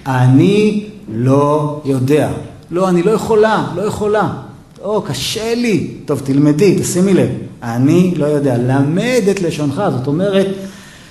[0.05, 2.31] אני לא יודע.
[2.71, 4.33] לא, אני לא יכולה, לא יכולה.
[4.81, 5.87] או, קשה לי.
[6.05, 7.29] טוב, תלמדי, תשימי לב.
[7.63, 8.57] אני לא יודע.
[8.57, 9.83] למד את לשונך.
[9.97, 10.47] זאת אומרת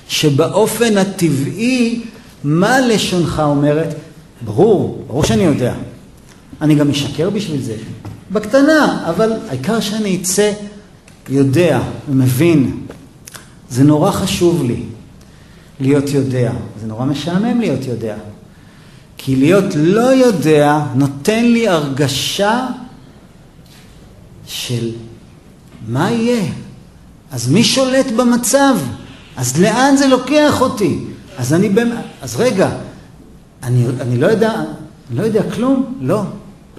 [0.09, 2.01] שבאופן הטבעי,
[2.45, 3.95] מה לשונך אומרת?
[4.45, 5.75] ברור, ברור שאני יודע.
[6.61, 7.75] אני גם משקר בשביל זה.
[8.31, 10.53] בקטנה, אבל העיקר שאני אצא
[11.29, 12.81] יודע ומבין.
[13.71, 14.83] זה נורא חשוב לי
[15.81, 16.53] להיות יודע.
[16.81, 18.17] זה נורא משעמם להיות יודע.
[19.19, 22.67] כי להיות לא יודע נותן לי הרגשה
[24.47, 24.91] של
[25.89, 26.43] מה יהיה?
[27.31, 28.77] אז מי שולט במצב?
[29.37, 30.99] אז לאן זה לוקח אותי?
[31.39, 32.71] אז אני באמת, אז רגע,
[33.63, 34.53] אני, אני לא יודע,
[35.11, 35.95] אני לא יודע כלום?
[36.01, 36.23] לא,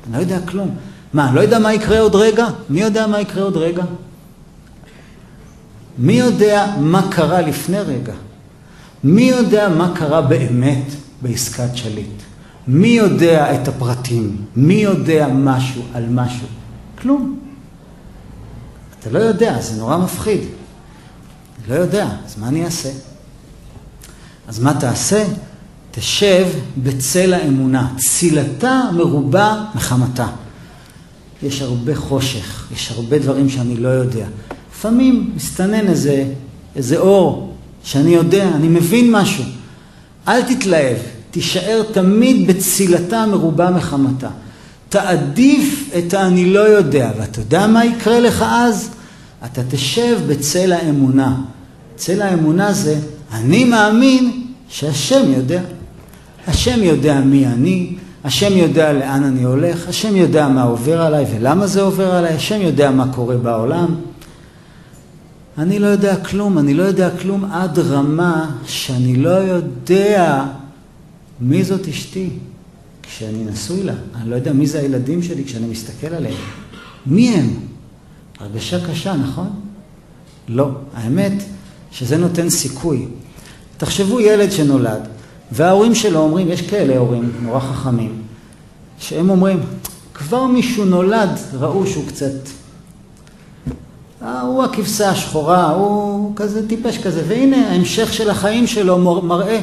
[0.07, 0.75] אני לא יודע כלום.
[1.13, 2.47] מה, אני לא יודע מה יקרה עוד רגע?
[2.69, 3.83] מי יודע מה יקרה עוד רגע?
[5.97, 8.13] מי יודע מה קרה לפני רגע?
[9.03, 10.85] מי יודע מה קרה באמת
[11.21, 12.21] בעסקת שליט?
[12.67, 14.45] מי יודע את הפרטים?
[14.55, 16.47] מי יודע משהו על משהו?
[17.01, 17.39] כלום.
[18.99, 20.41] אתה לא יודע, זה נורא מפחיד.
[21.69, 22.89] לא יודע, אז מה אני אעשה?
[24.47, 25.25] אז מה תעשה?
[25.91, 30.27] תשב בצל האמונה, צילתה מרובה מחמתה.
[31.43, 34.25] יש הרבה חושך, יש הרבה דברים שאני לא יודע.
[34.71, 36.25] לפעמים מסתנן איזה,
[36.75, 39.43] איזה אור שאני יודע, אני מבין משהו.
[40.27, 40.97] אל תתלהב,
[41.31, 44.29] תישאר תמיד בצילתה מרובה מחמתה.
[44.89, 48.89] תעדיף את האני לא יודע, ואתה יודע מה יקרה לך אז?
[49.45, 51.35] אתה תשב בצל האמונה.
[51.95, 52.99] צל האמונה זה,
[53.33, 55.61] אני מאמין שהשם יודע.
[56.47, 61.67] השם יודע מי אני, השם יודע לאן אני הולך, השם יודע מה עובר עליי ולמה
[61.67, 63.95] זה עובר עליי, השם יודע מה קורה בעולם.
[65.57, 70.45] אני לא יודע כלום, אני לא יודע כלום עד רמה שאני לא יודע
[71.41, 72.29] מי זאת אשתי
[73.03, 73.93] כשאני נשוי לה.
[74.21, 76.37] אני לא יודע מי זה הילדים שלי כשאני מסתכל עליהם.
[77.05, 77.49] מי הם?
[78.39, 79.49] הרגשה קשה, נכון?
[80.47, 80.69] לא.
[80.93, 81.43] האמת
[81.91, 83.05] שזה נותן סיכוי.
[83.77, 85.07] תחשבו ילד שנולד,
[85.51, 88.21] וההורים שלו אומרים, יש כאלה הורים נורא חכמים,
[88.99, 89.59] שהם אומרים,
[90.13, 92.31] כבר מישהו נולד, ראו שהוא קצת...
[94.21, 99.61] אה, הוא הכבשה השחורה, הוא כזה טיפש כזה, והנה ההמשך של החיים שלו מראה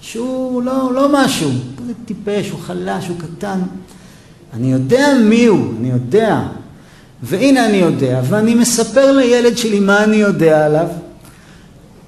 [0.00, 3.60] שהוא לא, לא משהו, כזה טיפש, הוא חלש, הוא קטן.
[4.54, 6.40] אני יודע מי הוא, אני יודע.
[7.22, 10.86] והנה אני יודע, ואני מספר לילד שלי מה אני יודע עליו,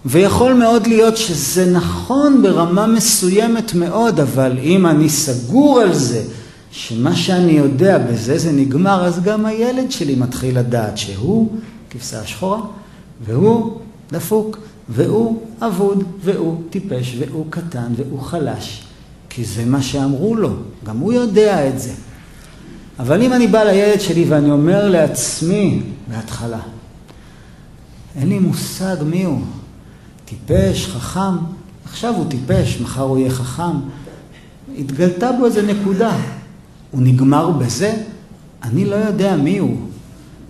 [0.06, 6.24] ויכול מאוד להיות שזה נכון ברמה מסוימת מאוד, אבל אם אני סגור על זה,
[6.70, 11.48] שמה שאני יודע בזה זה נגמר, אז גם הילד שלי מתחיל לדעת שהוא
[11.90, 12.60] כבשה שחורה,
[13.26, 13.78] והוא
[14.12, 18.82] דפוק, והוא אבוד, והוא טיפש, והוא קטן, והוא חלש.
[19.30, 20.50] כי זה מה שאמרו לו,
[20.84, 21.92] גם הוא יודע את זה.
[22.98, 26.60] אבל אם אני בא לילד שלי ואני אומר לעצמי בהתחלה,
[28.16, 29.40] אין לי מושג מי הוא,
[30.33, 31.37] טיפש, חכם,
[31.85, 33.77] עכשיו הוא טיפש, מחר הוא יהיה חכם.
[34.79, 36.16] התגלתה בו איזה נקודה.
[36.90, 37.95] הוא נגמר בזה?
[38.62, 39.77] אני לא יודע מי הוא.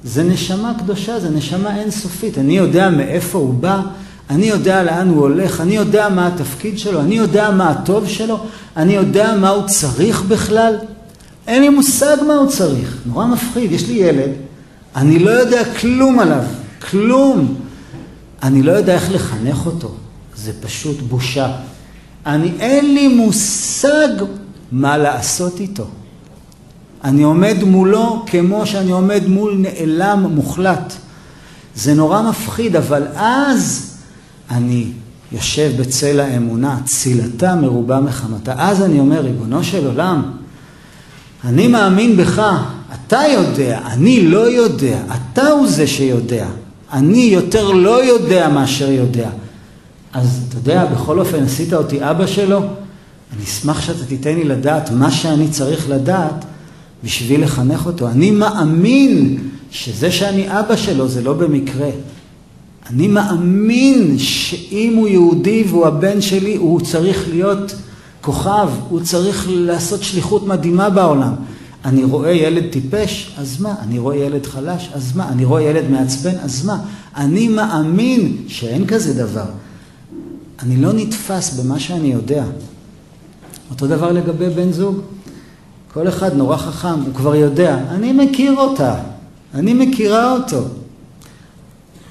[0.05, 2.39] זה נשמה קדושה, זה נשמה אינסופית.
[2.39, 3.81] אני יודע מאיפה הוא בא,
[4.31, 8.41] אני יודע לאן הוא הולך, אני יודע מה התפקיד שלו, אני יודע מה הטוב שלו,
[8.77, 10.75] אני יודע מה הוא צריך בכלל.
[11.47, 12.99] אין לי מושג מה הוא צריך.
[13.07, 13.73] נורא מפחיד.
[13.73, 14.31] יש לי ילד,
[14.97, 16.45] אני לא יודע כלום עליו.
[16.91, 17.55] כלום.
[18.43, 19.95] אני לא יודע איך לחנך אותו,
[20.37, 21.57] זה פשוט בושה.
[22.27, 24.09] אני, אין לי מושג
[24.73, 25.87] מה לעשות איתו.
[27.05, 30.93] אני עומד מולו כמו שאני עומד מול נעלם מוחלט.
[31.75, 33.95] זה נורא מפחיד, אבל אז
[34.51, 34.87] אני
[35.33, 38.55] יושב בצל האמונה, צילתה מרובה מחמתה.
[38.57, 40.23] אז אני אומר, ריבונו של עולם,
[41.45, 42.43] אני מאמין בך,
[42.95, 46.47] אתה יודע, אני לא יודע, אתה הוא זה שיודע.
[46.93, 49.31] אני יותר לא יודע מאשר יודע.
[50.13, 52.59] אז אתה יודע, בכל אופן עשית אותי אבא שלו,
[53.37, 56.45] אני אשמח שאתה תיתן לי לדעת מה שאני צריך לדעת
[57.05, 58.09] בשביל לחנך אותו.
[58.09, 59.39] אני מאמין
[59.71, 61.91] שזה שאני אבא שלו זה לא במקרה.
[62.91, 67.75] אני מאמין שאם הוא יהודי והוא הבן שלי, הוא צריך להיות
[68.21, 71.33] כוכב, הוא צריך לעשות שליחות מדהימה בעולם.
[71.85, 73.75] אני רואה ילד טיפש, אז מה?
[73.83, 75.29] אני רואה ילד חלש, אז מה?
[75.29, 76.79] אני רואה ילד מעצבן, אז מה?
[77.17, 79.47] אני מאמין שאין כזה דבר.
[80.63, 82.45] אני לא נתפס במה שאני יודע.
[83.71, 85.01] אותו דבר לגבי בן זוג.
[85.95, 88.95] כל אחד נורא חכם, הוא כבר יודע, אני מכיר אותה,
[89.55, 90.65] אני מכירה אותו.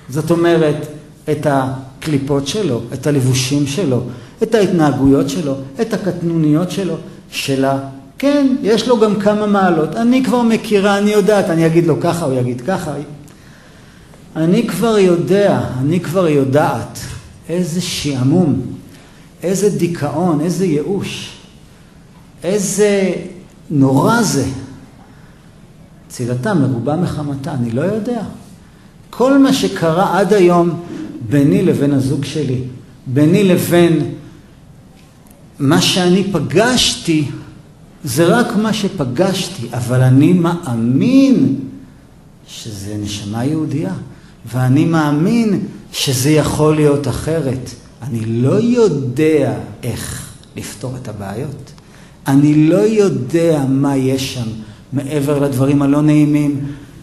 [0.10, 0.88] זאת אומרת,
[1.32, 4.02] את הקליפות שלו, את הלבושים שלו,
[4.44, 6.96] את ההתנהגויות שלו, את הקטנוניות שלו,
[7.32, 7.80] שלה
[8.22, 9.96] כן, יש לו גם כמה מעלות.
[9.96, 12.94] אני כבר מכירה, אני יודעת, אני אגיד לו ככה, הוא יגיד ככה.
[14.36, 17.00] אני כבר יודע, אני כבר יודעת
[17.50, 18.62] איזה שעמום,
[19.44, 21.32] איזה דיכאון, איזה ייאוש,
[22.44, 23.14] איזה
[23.70, 24.46] נורא זה.
[26.10, 28.22] צילתה מרובה מחמתה, אני לא יודע.
[29.10, 30.80] כל מה שקרה עד היום
[31.30, 32.64] ביני לבין הזוג שלי,
[33.08, 34.12] ביני לבין
[35.60, 37.28] מה שאני פגשתי
[38.04, 41.56] זה רק מה שפגשתי, אבל אני מאמין
[42.48, 43.94] שזה נשמה יהודייה,
[44.54, 45.60] ואני מאמין
[45.92, 47.70] שזה יכול להיות אחרת.
[48.02, 51.72] אני לא יודע איך לפתור את הבעיות.
[52.28, 54.48] אני לא יודע מה יש שם
[54.94, 56.60] מעבר לדברים הלא נעימים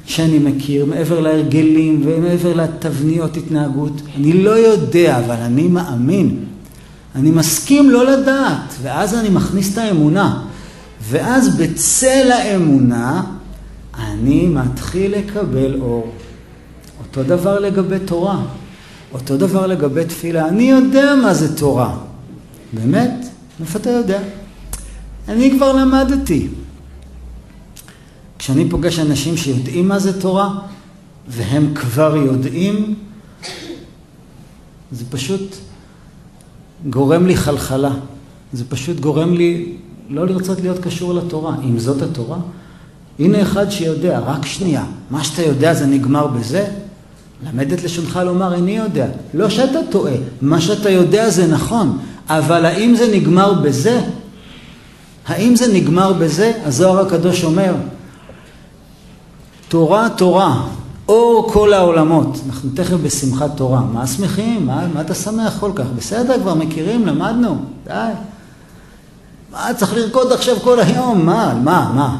[0.06, 3.92] שאני מכיר, מעבר להרגלים ומעבר לתבניות התנהגות.
[4.16, 6.36] אני לא יודע, אבל אני מאמין.
[7.14, 10.47] אני מסכים לא לדעת, ואז אני מכניס את האמונה.
[11.02, 13.24] ואז בצל האמונה
[13.98, 16.12] אני מתחיל לקבל אור.
[16.98, 18.42] אותו דבר לגבי תורה,
[19.12, 20.48] אותו דבר לגבי תפילה.
[20.48, 21.98] אני יודע מה זה תורה,
[22.72, 23.10] באמת.
[23.60, 24.20] מאיפה אתה יודע?
[25.28, 26.48] אני כבר למדתי.
[28.38, 30.58] כשאני פוגש אנשים שיודעים מה זה תורה,
[31.28, 32.94] והם כבר יודעים,
[34.92, 35.56] זה פשוט
[36.90, 37.94] גורם לי חלחלה.
[38.52, 39.76] זה פשוט גורם לי
[40.10, 41.54] לא לרצות להיות קשור לתורה.
[41.64, 42.38] אם זאת התורה,
[43.18, 46.66] הנה אחד שיודע, רק שנייה, מה שאתה יודע זה נגמר בזה?
[47.46, 49.06] למד את לשונך לומר איני יודע.
[49.34, 54.00] לא שאתה טועה, מה שאתה יודע זה נכון, אבל האם זה נגמר בזה?
[55.26, 56.52] האם זה נגמר בזה?
[56.64, 57.74] הזוהר הקדוש אומר,
[59.68, 60.66] תורה תורה,
[61.08, 62.38] אור כל העולמות.
[62.46, 63.80] אנחנו תכף בשמחת תורה.
[63.80, 64.66] מה שמחים?
[64.66, 65.84] מה, מה אתה שמח כל כך?
[65.96, 68.12] בסדר, כבר מכירים, למדנו, די.
[69.52, 71.26] מה, צריך לרקוד עכשיו כל היום?
[71.26, 72.18] מה, מה, מה?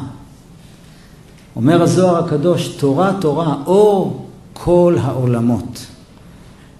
[1.55, 5.85] אומר הזוהר הקדוש, תורה תורה, אור כל העולמות.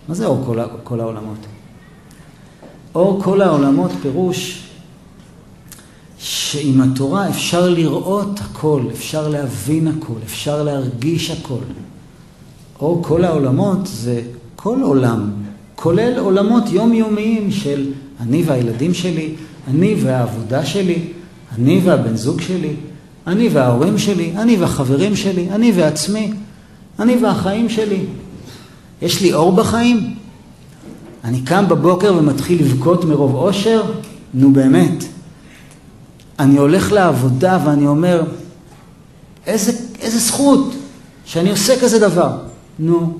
[0.07, 1.37] מה זה אור כל, כל העולמות?
[2.95, 4.63] אור כל העולמות פירוש
[6.17, 11.63] שעם התורה אפשר לראות הכל, אפשר להבין הכל, אפשר להרגיש הכל.
[12.79, 14.21] אור כל העולמות זה
[14.55, 15.31] כל עולם,
[15.75, 19.35] כולל עולמות יומיומיים של אני והילדים שלי,
[19.69, 20.99] אני והעבודה שלי,
[21.55, 22.73] אני והבן זוג שלי,
[23.27, 26.33] אני וההורים שלי, אני והחברים שלי, אני ועצמי,
[26.99, 28.05] אני והחיים שלי.
[29.01, 30.15] יש לי אור בחיים?
[31.23, 33.83] אני קם בבוקר ומתחיל לבכות מרוב אושר?
[34.33, 35.03] נו באמת.
[36.39, 38.23] אני הולך לעבודה ואני אומר,
[39.47, 40.73] איזה, איזה זכות
[41.25, 42.37] שאני עושה כזה דבר.
[42.79, 43.17] נו.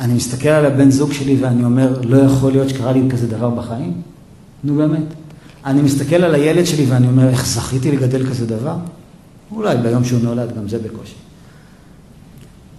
[0.00, 3.50] אני מסתכל על הבן זוג שלי ואני אומר, לא יכול להיות שקרה לי כזה דבר
[3.50, 4.02] בחיים?
[4.64, 5.04] נו באמת.
[5.64, 8.76] אני מסתכל על הילד שלי ואני אומר, איך זכיתי לגדל כזה דבר?
[9.52, 11.14] אולי ביום שהוא נולד, גם זה בקושי.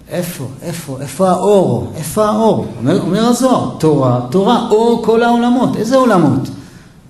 [0.10, 1.92] איפה, איפה, איפה האור?
[1.96, 2.66] איפה האור?
[2.78, 5.76] אומר, אומר הזוהר, תורה, תורה, אור כל העולמות.
[5.76, 6.50] איזה עולמות?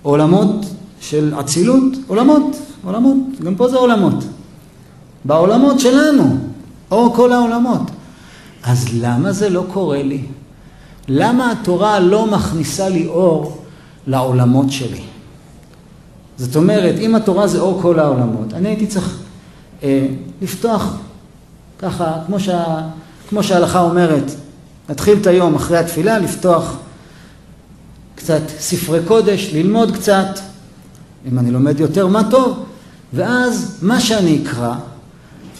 [0.02, 0.66] עולמות
[1.00, 4.24] של אצילות, עולמות, עולמות, גם פה זה עולמות.
[5.24, 6.36] בעולמות שלנו,
[6.90, 7.90] אור כל העולמות.
[8.62, 10.22] אז למה זה לא קורה לי?
[11.08, 13.59] למה התורה לא מכניסה לי אור
[14.10, 15.00] לעולמות שלי?
[16.36, 19.18] זאת אומרת, אם התורה זה אור כל העולמות, אני הייתי צריך
[19.82, 20.06] אה,
[20.42, 20.96] לפתוח
[21.78, 22.64] ככה, כמו, שה,
[23.28, 24.32] כמו שההלכה אומרת,
[24.88, 26.76] להתחיל את היום אחרי התפילה, לפתוח
[28.14, 30.38] קצת ספרי קודש, ללמוד קצת,
[31.28, 32.64] אם אני לומד יותר מה טוב,
[33.12, 34.74] ואז מה שאני אקרא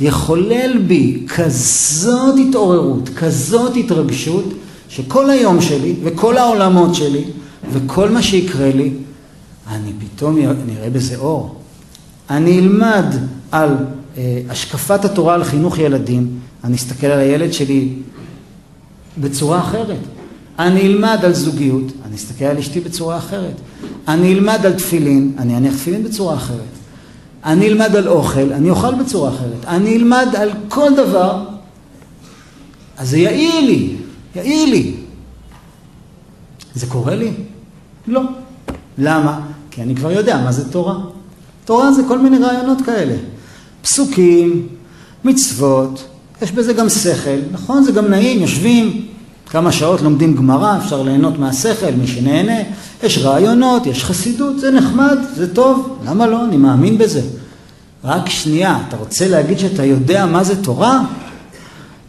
[0.00, 4.44] יחולל בי כזאת התעוררות, כזאת התרגשות,
[4.88, 7.24] שכל היום שלי וכל העולמות שלי
[7.72, 8.90] וכל מה שיקרה לי,
[9.68, 11.60] אני פתאום נראה בזה אור.
[12.30, 13.04] אני אלמד
[13.52, 13.76] על
[14.16, 17.88] אה, השקפת התורה על חינוך ילדים, אני אסתכל על הילד שלי
[19.18, 19.98] בצורה אחרת.
[20.58, 23.54] אני אלמד על זוגיות, אני אסתכל על אשתי בצורה אחרת.
[24.08, 26.58] אני אלמד על תפילין, אני אניח תפילין בצורה אחרת.
[27.44, 29.64] אני אלמד על אוכל, אני אוכל בצורה אחרת.
[29.66, 31.44] אני אלמד על כל דבר,
[32.96, 33.96] אז זה יאיר לי,
[34.36, 34.94] יאיר לי.
[36.74, 37.30] זה קורה לי?
[38.06, 38.22] לא.
[38.98, 39.40] למה?
[39.70, 40.94] כי אני כבר יודע מה זה תורה.
[41.64, 43.16] תורה זה כל מיני רעיונות כאלה.
[43.82, 44.66] פסוקים,
[45.24, 46.04] מצוות,
[46.42, 47.82] יש בזה גם שכל, נכון?
[47.82, 49.06] זה גם נעים, יושבים,
[49.46, 52.58] כמה שעות לומדים גמרא, אפשר ליהנות מהשכל, מי שנהנה,
[53.02, 56.44] יש רעיונות, יש חסידות, זה נחמד, זה טוב, למה לא?
[56.44, 57.22] אני מאמין בזה.
[58.04, 61.04] רק שנייה, אתה רוצה להגיד שאתה יודע מה זה תורה?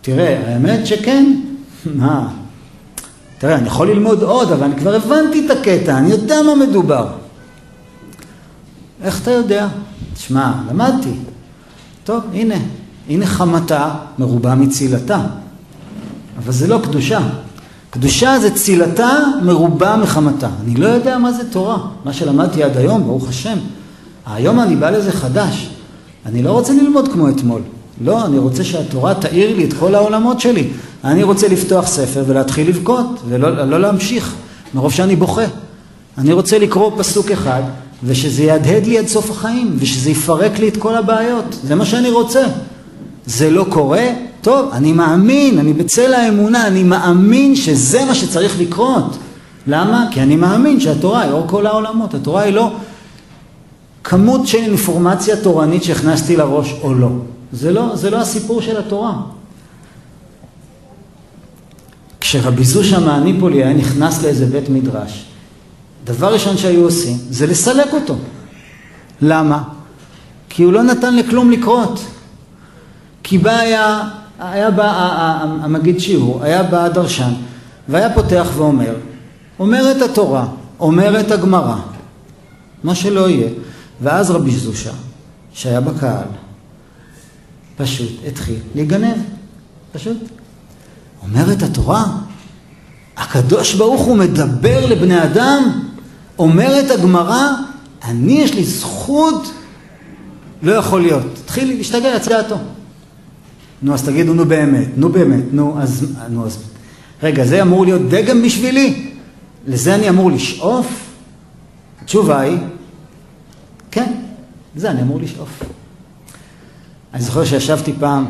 [0.02, 1.34] תראה, האמת שכן.
[1.95, 2.28] מה?
[3.41, 7.08] תראה, אני יכול ללמוד עוד, אבל אני כבר הבנתי את הקטע, אני יודע מה מדובר.
[9.04, 9.67] איך אתה יודע?
[10.13, 11.13] תשמע, למדתי.
[12.04, 12.56] טוב, הנה,
[13.10, 15.21] הנה חמתה מרובה מצילתה.
[16.38, 17.19] אבל זה לא קדושה.
[17.89, 19.10] קדושה זה צילתה
[19.43, 20.49] מרובה מחמתה.
[20.63, 23.58] אני לא יודע מה זה תורה, מה שלמדתי עד היום, ברוך השם.
[24.25, 25.69] היום אני בא לזה חדש.
[26.25, 27.62] אני לא רוצה ללמוד כמו אתמול.
[28.04, 30.67] לא, אני רוצה שהתורה תאיר לי את כל העולמות שלי.
[31.04, 34.34] אני רוצה לפתוח ספר ולהתחיל לבכות, ולא לא להמשיך,
[34.73, 35.46] מרוב שאני בוכה.
[36.17, 37.62] אני רוצה לקרוא פסוק אחד,
[38.04, 41.58] ושזה יהדהד לי עד סוף החיים, ושזה יפרק לי את כל הבעיות.
[41.63, 42.44] זה מה שאני רוצה.
[43.25, 44.08] זה לא קורה?
[44.42, 49.17] טוב, אני מאמין, אני בצל האמונה, אני מאמין שזה מה שצריך לקרות.
[49.67, 50.06] למה?
[50.12, 52.13] כי אני מאמין שהתורה היא אור כל העולמות.
[52.13, 52.71] התורה היא לא
[54.04, 57.10] כמות של אינפורמציה תורנית שהכנסתי לראש או לא.
[57.54, 59.21] זה לא, זה לא הסיפור של התורה.
[62.19, 65.25] כשרבי זושה מהניפולי היה נכנס לאיזה בית מדרש,
[66.04, 68.15] דבר ראשון שהיו עושים זה לסלק אותו.
[69.21, 69.63] למה?
[70.49, 71.99] כי הוא לא נתן לכלום לקרות.
[73.23, 74.91] כי בא היה, היה בא
[75.62, 77.33] המגיד שיעור, היה בא הדרשן,
[77.87, 78.95] והיה פותח ואומר,
[79.60, 80.47] אומרת התורה,
[80.79, 81.75] אומרת הגמרא,
[82.83, 83.49] מה שלא יהיה.
[84.02, 84.91] ואז רבי זושה,
[85.54, 86.27] שהיה בקהל,
[87.78, 89.17] פשוט התחיל להיגנב.
[89.92, 90.17] פשוט.
[91.22, 92.06] אומרת התורה,
[93.17, 95.82] הקדוש ברוך הוא מדבר לבני אדם,
[96.40, 97.48] אומרת הגמרא,
[98.04, 99.52] אני יש לי זכות,
[100.62, 101.24] לא יכול להיות.
[101.34, 102.58] תתחיל להשתגע, יצא דעתו.
[103.82, 106.58] נו, אז תגידו, נו באמת, נו באמת, נו, אז, נו, אז...
[107.24, 109.12] רגע, זה אמור להיות דגם בשבילי?
[109.67, 110.88] לזה אני אמור לשאוף?
[112.02, 112.58] התשובה היא,
[113.92, 114.13] כן,
[114.76, 115.63] לזה אני אמור לשאוף.
[117.14, 118.26] אני זוכר שישבתי פעם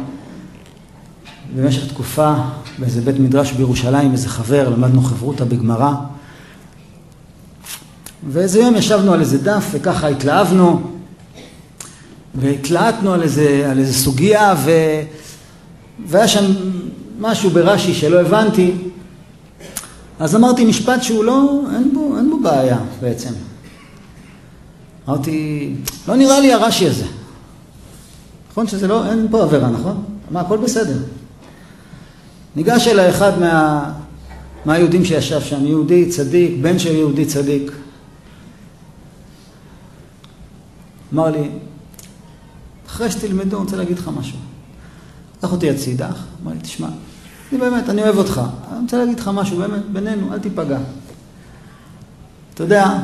[1.55, 2.33] במשך תקופה
[2.77, 5.93] באיזה בית מדרש בירושלים, איזה חבר, למדנו חברותא בגמרא.
[8.29, 10.81] ואיזה יום ישבנו על איזה דף וככה התלהבנו
[12.35, 14.71] והתלהטנו על איזה, על איזה סוגיה ו...
[16.07, 16.45] והיה שם
[17.19, 18.71] משהו ברש"י שלא הבנתי
[20.19, 23.29] אז אמרתי משפט שהוא לא, אין בו, אין בו בעיה בעצם.
[25.09, 25.73] אמרתי,
[26.07, 27.05] לא נראה לי הרש"י הזה.
[28.51, 30.03] נכון שזה לא, אין פה עבירה, נכון?
[30.31, 30.97] מה, הכל בסדר.
[32.55, 33.93] ניגש אליי אחד מה,
[34.65, 37.71] מהיהודים שישב שם, יהודי צדיק, בן של יהודי צדיק.
[41.13, 41.49] אמר לי,
[42.87, 44.37] אחרי שתלמדו, אני רוצה להגיד לך משהו.
[45.37, 46.09] לקח אותי הצידה,
[46.43, 46.87] אמר לי, תשמע,
[47.51, 48.41] אני באמת, אני אוהב אותך,
[48.71, 50.79] אני רוצה להגיד לך משהו, באמת, בינינו, אל תיפגע.
[52.53, 52.99] אתה יודע,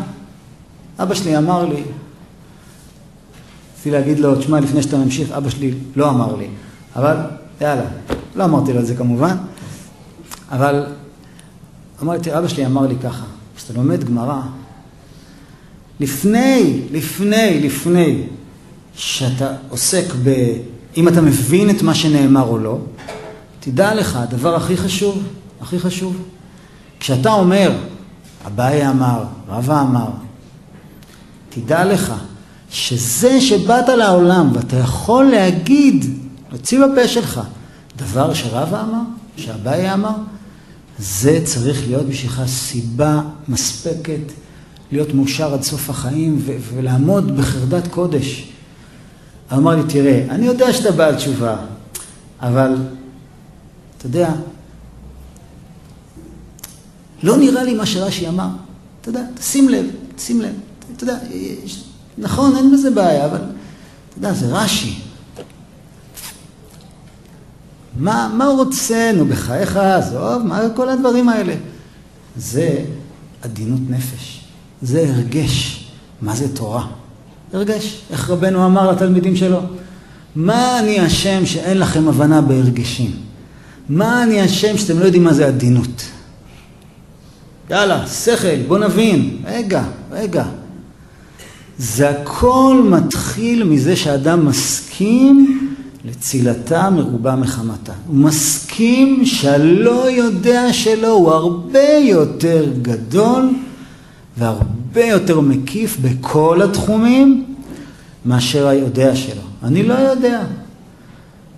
[0.99, 1.83] אבא שלי אמר לי,
[3.77, 6.47] רציתי להגיד לו, תשמע, לפני שאתה ממשיך, אבא שלי לא אמר לי,
[6.95, 7.17] אבל
[7.61, 7.85] יאללה,
[8.35, 9.37] לא אמרתי לו את זה כמובן,
[10.51, 10.85] אבל
[12.03, 13.25] אמרתי, אבא שלי אמר לי ככה,
[13.55, 14.41] כשאתה לומד גמרא,
[15.99, 18.23] לפני, לפני, לפני
[18.95, 20.53] שאתה עוסק ב...
[20.97, 22.77] אם אתה מבין את מה שנאמר או לא,
[23.59, 25.23] תדע לך, הדבר הכי חשוב,
[25.61, 26.17] הכי חשוב,
[26.99, 27.77] כשאתה אומר,
[28.47, 30.09] אביי אמר, רבא אמר,
[31.49, 32.13] תדע לך
[32.71, 36.05] שזה שבאת לעולם ואתה יכול להגיד,
[36.49, 37.41] להוציא בפה שלך,
[37.95, 39.01] דבר שרבא אמר,
[39.37, 40.15] שאביי אמר,
[40.99, 44.19] זה צריך להיות בשבילך סיבה מספקת
[44.91, 48.47] להיות מאושר עד סוף החיים ו- ולעמוד בחרדת קודש.
[49.53, 51.55] אמר לי, תראה, אני יודע שאתה בעל תשובה,
[52.41, 52.75] אבל
[53.97, 54.33] אתה יודע,
[57.23, 58.47] לא nirאה לי מה שרש"י אמר.
[59.01, 59.85] אתה יודע, שים לב,
[60.17, 60.53] שים לב.
[60.95, 61.17] אתה יודע,
[62.17, 64.99] נכון, אין בזה בעיה, אבל אתה יודע, זה רש"י.
[67.99, 69.11] מה, מה הוא רוצה?
[69.15, 71.55] נו, בחייך, עזוב, מה כל הדברים האלה?
[72.37, 72.79] זה
[73.41, 74.43] עדינות נפש,
[74.81, 75.83] זה הרגש.
[76.21, 76.87] מה זה תורה?
[77.53, 78.01] הרגש.
[78.11, 79.59] איך רבנו אמר לתלמידים שלו?
[80.35, 83.11] מה אני אשם שאין לכם הבנה בהרגשים?
[83.89, 86.05] מה אני אשם שאתם לא יודעים מה זה עדינות?
[87.69, 89.37] יאללה, שכל, בוא נבין.
[89.45, 90.45] רגע, רגע.
[91.79, 95.69] זה הכל מתחיל מזה שאדם מסכים
[96.05, 97.93] לצילתה מרובה מחמתה.
[98.07, 103.49] הוא מסכים שהלא יודע שלו הוא הרבה יותר גדול
[104.37, 107.55] והרבה יותר מקיף בכל התחומים
[108.25, 109.41] מאשר היודע שלו.
[109.63, 110.43] אני לא יודע.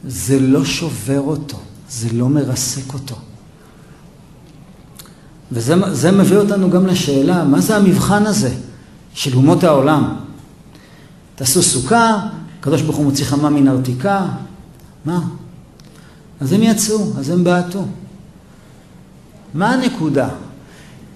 [0.08, 1.58] זה לא שובר אותו,
[1.90, 3.16] זה לא מרסק אותו.
[5.52, 8.52] וזה מביא אותנו גם לשאלה, מה זה המבחן הזה
[9.14, 10.16] של אומות העולם?
[11.36, 12.28] תעשו סוכה,
[12.60, 14.26] הקדוש ברוך הוא מוציא חמה מן ארתיקה,
[15.05, 15.22] מה?
[16.39, 17.86] אז הם יצאו, אז הם בעטו.
[19.53, 20.30] מה הנקודה?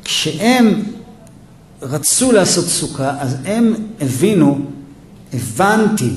[0.03, 0.83] כשהם
[1.81, 4.59] רצו לעשות סוכה, אז הם הבינו,
[5.33, 6.13] הבנתי,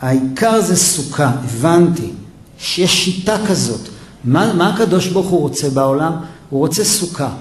[0.00, 2.10] העיקר זה סוכה, הבנתי,
[2.58, 3.80] שיש שיטה כזאת.
[4.24, 6.12] מה, מה הקדוש ברוך הוא רוצה בעולם?
[6.50, 7.34] הוא רוצה סוכה.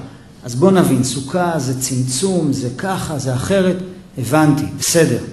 [0.44, 3.76] אז בואו נבין, סוכה זה צמצום, זה ככה, זה אחרת,
[4.18, 5.24] הבנתי, בסדר.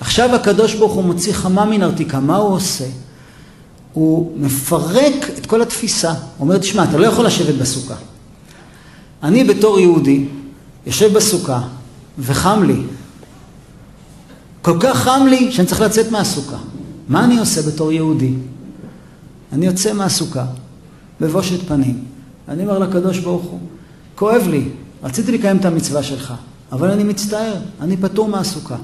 [0.00, 2.84] עכשיו הקדוש ברוך הוא מוציא חמה מן ארתיקה, מה הוא עושה?
[3.92, 6.10] הוא מפרק את כל התפיסה.
[6.10, 7.94] הוא אומר, תשמע, אתה לא יכול לשבת בסוכה.
[9.22, 10.26] אני בתור יהודי,
[10.86, 11.60] יושב בסוכה,
[12.18, 12.82] וחם לי.
[14.62, 16.56] כל כך חם לי שאני צריך לצאת מהסוכה.
[17.08, 18.32] מה אני עושה בתור יהודי?
[19.52, 20.46] אני יוצא מהסוכה,
[21.20, 22.04] בבושת פנים.
[22.48, 23.60] אני אומר לקדוש ברוך הוא,
[24.20, 24.68] כואב לי,
[25.02, 26.34] רציתי לקיים את המצווה שלך,
[26.72, 28.76] אבל אני מצטער, אני פטור מהסוכה.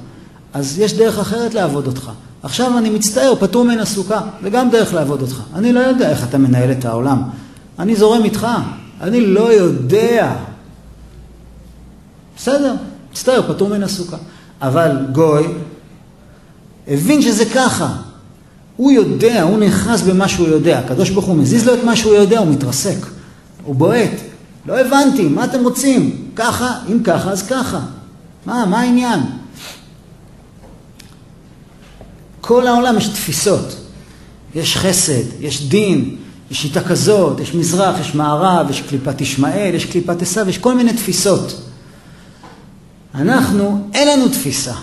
[0.53, 2.11] אז יש דרך אחרת לעבוד אותך.
[2.43, 5.43] עכשיו אני מצטער, פטור מן הסוכה, זה גם דרך לעבוד אותך.
[5.55, 7.23] אני לא יודע איך אתה מנהל את העולם.
[7.79, 8.47] אני זורם איתך,
[9.01, 10.37] אני לא יודע.
[12.37, 12.75] בסדר,
[13.13, 14.17] מצטער, פטור מן הסוכה.
[14.63, 15.47] אבל גוי
[16.89, 17.97] הבין שזה ככה.
[18.77, 20.79] הוא יודע, הוא נאחז במה שהוא יודע.
[20.79, 23.07] הקדוש ברוך הוא מזיז לו את מה שהוא יודע, הוא מתרסק.
[23.65, 24.36] הוא בועט.
[24.67, 26.27] לא הבנתי, מה אתם רוצים?
[26.37, 26.79] ככה?
[26.93, 27.81] אם ככה, אז ככה.
[28.47, 29.21] מה, מה העניין?
[32.41, 33.77] בכל העולם יש תפיסות.
[34.55, 36.17] יש חסד, יש דין,
[36.51, 40.75] יש שיטה כזאת, יש מזרח, יש מערב, יש קליפת ישמעאל, יש קליפת עשיו, יש כל
[40.75, 41.63] מיני תפיסות.
[43.15, 44.75] אנחנו, אין לנו תפיסה.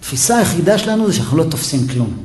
[0.00, 2.16] התפיסה היחידה שלנו זה שאנחנו לא תופסים כלום.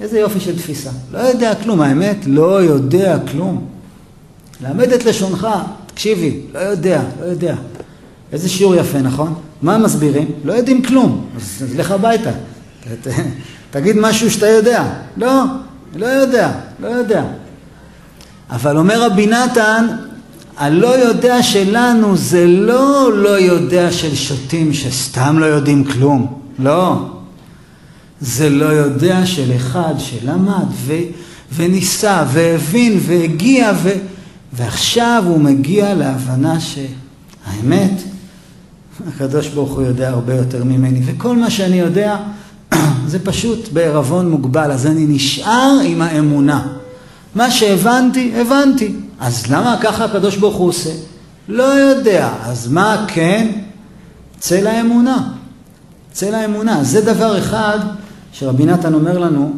[0.00, 0.90] איזה יופי של תפיסה.
[1.12, 3.66] לא יודע כלום, האמת, לא יודע כלום.
[4.60, 5.48] למד את לשונך,
[5.94, 7.54] תקשיבי, לא יודע, לא יודע.
[8.32, 9.34] איזה שיעור יפה, נכון?
[9.62, 10.30] מה מסבירים?
[10.44, 12.30] לא יודעים כלום, אז לך הביתה.
[13.70, 14.84] תגיד משהו שאתה יודע.
[15.16, 15.42] לא,
[15.96, 17.24] לא יודע, לא יודע.
[18.50, 19.86] אבל אומר רבי נתן,
[20.56, 26.40] הלא יודע שלנו זה לא לא יודע של שוטים שסתם לא יודעים כלום.
[26.58, 27.10] לא.
[28.20, 30.94] זה לא יודע של אחד שלמד ו,
[31.54, 33.90] וניסה והבין והגיע ו,
[34.56, 37.90] ועכשיו הוא מגיע להבנה שהאמת,
[39.08, 42.16] הקדוש ברוך הוא יודע הרבה יותר ממני וכל מה שאני יודע
[43.06, 46.66] זה פשוט בערבון מוגבל אז אני נשאר עם האמונה.
[47.34, 48.94] מה שהבנתי, הבנתי.
[49.20, 50.90] אז למה ככה הקדוש ברוך הוא עושה?
[51.48, 52.32] לא יודע.
[52.42, 53.50] אז מה כן?
[54.38, 55.32] צא לאמונה.
[56.12, 56.84] צא לאמונה.
[56.84, 57.78] זה דבר אחד
[58.32, 59.52] שרבי נתן אומר לנו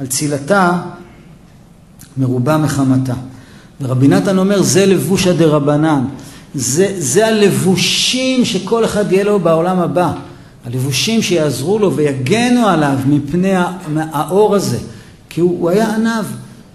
[0.00, 0.78] על צילתה
[2.16, 3.14] מרובה מחמתה.
[3.80, 6.04] ורבי נתן אומר זה לבושה דה רבנן.
[6.54, 10.12] זה, זה הלבושים שכל אחד יהיה לו בעולם הבא.
[10.66, 13.52] הלבושים שיעזרו לו ויגנו עליו מפני
[13.96, 14.78] האור הזה.
[15.28, 16.24] כי הוא, הוא היה ענב.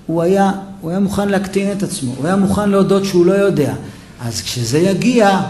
[0.05, 0.51] הוא היה,
[0.81, 3.73] הוא היה מוכן להקטין את עצמו, הוא היה מוכן להודות שהוא לא יודע.
[4.21, 5.41] אז כשזה יגיע,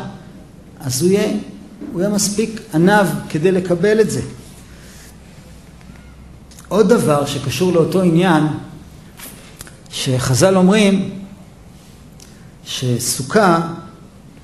[0.79, 1.33] אז הוא יהיה,
[1.91, 4.21] הוא יהיה מספיק ענב כדי לקבל את זה.
[6.67, 8.43] עוד דבר שקשור לאותו עניין,
[9.89, 11.09] שחז"ל אומרים
[12.65, 13.59] שסוכה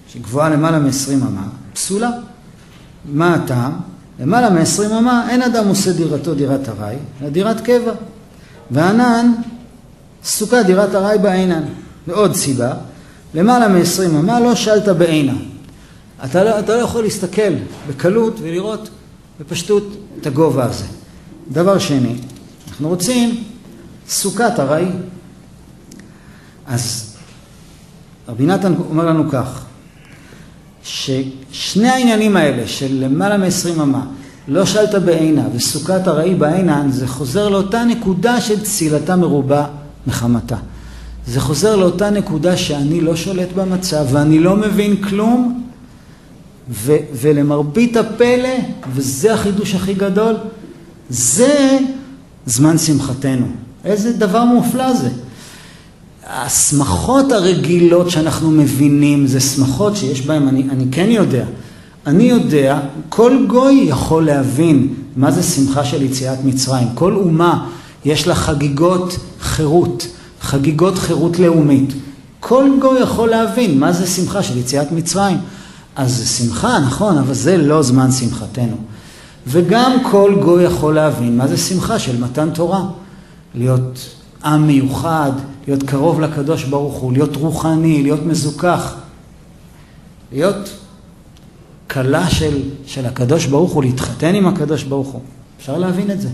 [0.08, 2.10] שגבוהה למעלה מ-20 אמה, פסולה.
[3.06, 3.72] מה הטעם?
[4.20, 7.92] למעלה מ-20 אמה אין אדם עושה דירתו דירת ארעי, אלא דירת קבע.
[8.72, 9.32] וענן
[10.24, 11.64] סוכה דירת ארעי בעינן.
[12.08, 12.74] ועוד סיבה,
[13.34, 15.34] למעלה מ-20 אמה לא שלת בעינה.
[16.26, 17.54] אתה לא, אתה לא יכול להסתכל
[17.88, 18.90] בקלות ולראות
[19.40, 19.84] בפשטות
[20.22, 20.86] את הגובה הזה.
[21.52, 22.16] דבר שני,
[22.70, 23.44] אנחנו רוצים
[24.10, 24.88] סוכת ארעי.
[26.68, 27.11] אז
[28.32, 29.64] רבי נתן אומר לנו כך,
[30.84, 34.06] ששני העניינים האלה של למעלה מ-20 אמה,
[34.48, 39.66] לא שלת בעינה וסוכת ארעי בעינן, זה חוזר לאותה נקודה של צילתה מרובה
[40.08, 40.56] מחמתה.
[41.28, 45.64] זה חוזר לאותה נקודה שאני לא שולט במצב ואני לא מבין כלום
[46.70, 48.58] ו- ולמרבית הפלא,
[48.94, 50.36] וזה החידוש הכי גדול,
[51.10, 51.80] זה
[52.46, 53.48] זמן שמחתנו.
[53.86, 55.10] איזה דבר מופלא זה.
[56.34, 61.46] השמחות הרגילות שאנחנו מבינים זה שמחות שיש בהן, אני, אני כן יודע,
[62.08, 62.80] אני יודע,
[63.10, 66.88] כל גוי יכול להבין מה זה שמחה של יציאת מצרים.
[66.94, 67.68] כל אומה
[68.06, 70.08] יש לה חגיגות חירות,
[70.42, 71.94] חגיגות חירות לאומית.
[72.40, 75.38] כל גוי יכול להבין מה זה שמחה של יציאת מצרים.
[75.96, 78.78] אז זה שמחה, נכון, אבל זה לא זמן שמחתנו.
[79.48, 82.84] וגם כל גוי יכול להבין מה זה שמחה של מתן תורה.
[83.56, 84.10] להיות
[84.46, 85.32] עם מיוחד,
[85.68, 88.96] להיות קרוב לקדוש ברוך הוא, להיות רוחני, להיות מזוכח.
[90.32, 90.70] להיות
[91.90, 95.22] כלה של, של הקדוש ברוך הוא, להתחתן עם הקדוש ברוך הוא.
[95.58, 96.30] אפשר להבין את זה.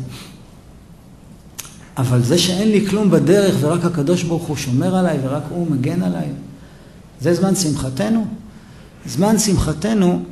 [1.98, 6.04] אבל זה שאין לי כלום בדרך ורק הקדוש ברוך הוא שומר עליי ורק הוא מגן
[6.04, 6.28] עליי,
[7.22, 8.26] זה זמן שמחתנו.
[9.06, 10.24] זמן שמחתנו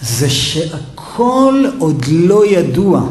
[0.00, 3.08] זה שהכל עוד לא ידוע,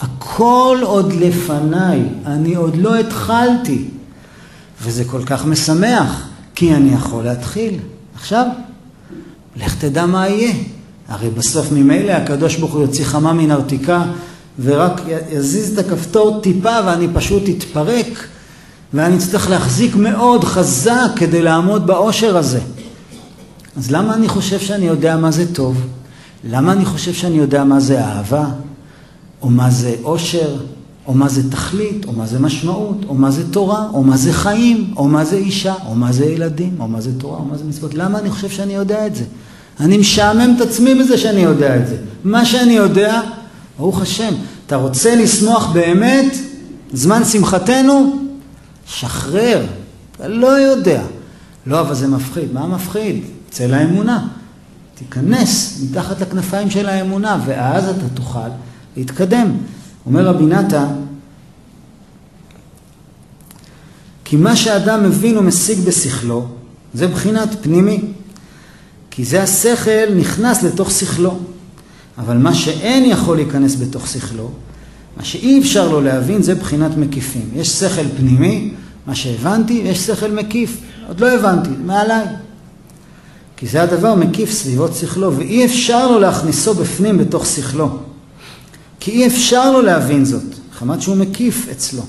[0.00, 3.84] הכל עוד לפניי, אני עוד לא התחלתי,
[4.82, 7.78] וזה כל כך משמח, כי אני יכול להתחיל.
[8.14, 8.46] עכשיו,
[9.56, 10.54] לך תדע מה יהיה.
[11.08, 14.04] הרי בסוף ממילא הקדוש ברוך הוא יוציא חמה מן ארתיקה
[14.62, 18.26] ורק יזיז את הכפתור טיפה ואני פשוט אתפרק
[18.94, 22.60] ואני אצטרך להחזיק מאוד חזק כדי לעמוד באושר הזה.
[23.76, 25.86] אז למה אני חושב שאני יודע מה זה טוב?
[26.44, 28.46] למה אני חושב שאני יודע מה זה אהבה?
[29.44, 30.56] או מה זה אושר?
[31.06, 32.04] או מה זה תכלית?
[32.04, 32.96] או מה זה משמעות?
[33.08, 33.88] או מה זה תורה?
[33.92, 34.94] או מה זה חיים?
[34.96, 35.74] או מה זה אישה?
[35.86, 36.76] או מה זה ילדים?
[36.80, 37.38] או מה זה תורה?
[37.38, 37.94] או מה זה מצוות?
[37.94, 39.24] למה אני חושב שאני יודע את זה?
[39.80, 41.96] אני משעמם את עצמי בזה שאני יודע את זה.
[42.24, 43.20] מה שאני יודע
[43.78, 44.34] ברוך השם,
[44.66, 46.36] אתה רוצה לשמוח באמת?
[46.92, 48.16] זמן שמחתנו?
[48.86, 49.66] שחרר.
[50.16, 51.02] אתה לא יודע.
[51.66, 52.52] לא, אבל זה מפחיד.
[52.52, 53.24] מה מפחיד?
[53.50, 54.26] צא לאמונה.
[54.94, 58.38] תיכנס מתחת לכנפיים של האמונה, ואז אתה תוכל
[58.96, 59.56] להתקדם.
[60.06, 60.86] אומר רבי נתן,
[64.24, 66.46] כי מה שאדם מבין ומשיג בשכלו,
[66.94, 68.00] זה בחינת פנימי.
[69.10, 71.38] כי זה השכל נכנס לתוך שכלו.
[72.18, 74.50] אבל מה שאין יכול להיכנס בתוך שכלו,
[75.16, 77.48] מה שאי אפשר לו להבין זה בחינת מקיפים.
[77.54, 78.74] יש שכל פנימי,
[79.06, 80.80] מה שהבנתי, יש שכל מקיף.
[81.08, 82.26] עוד לא הבנתי, מעליי.
[83.56, 87.98] כי זה הדבר מקיף סביבות שכלו, ואי אפשר לו להכניסו בפנים בתוך שכלו.
[89.04, 90.42] כי אי אפשר לו להבין זאת,
[90.72, 92.02] חמת שהוא מקיף אצלו.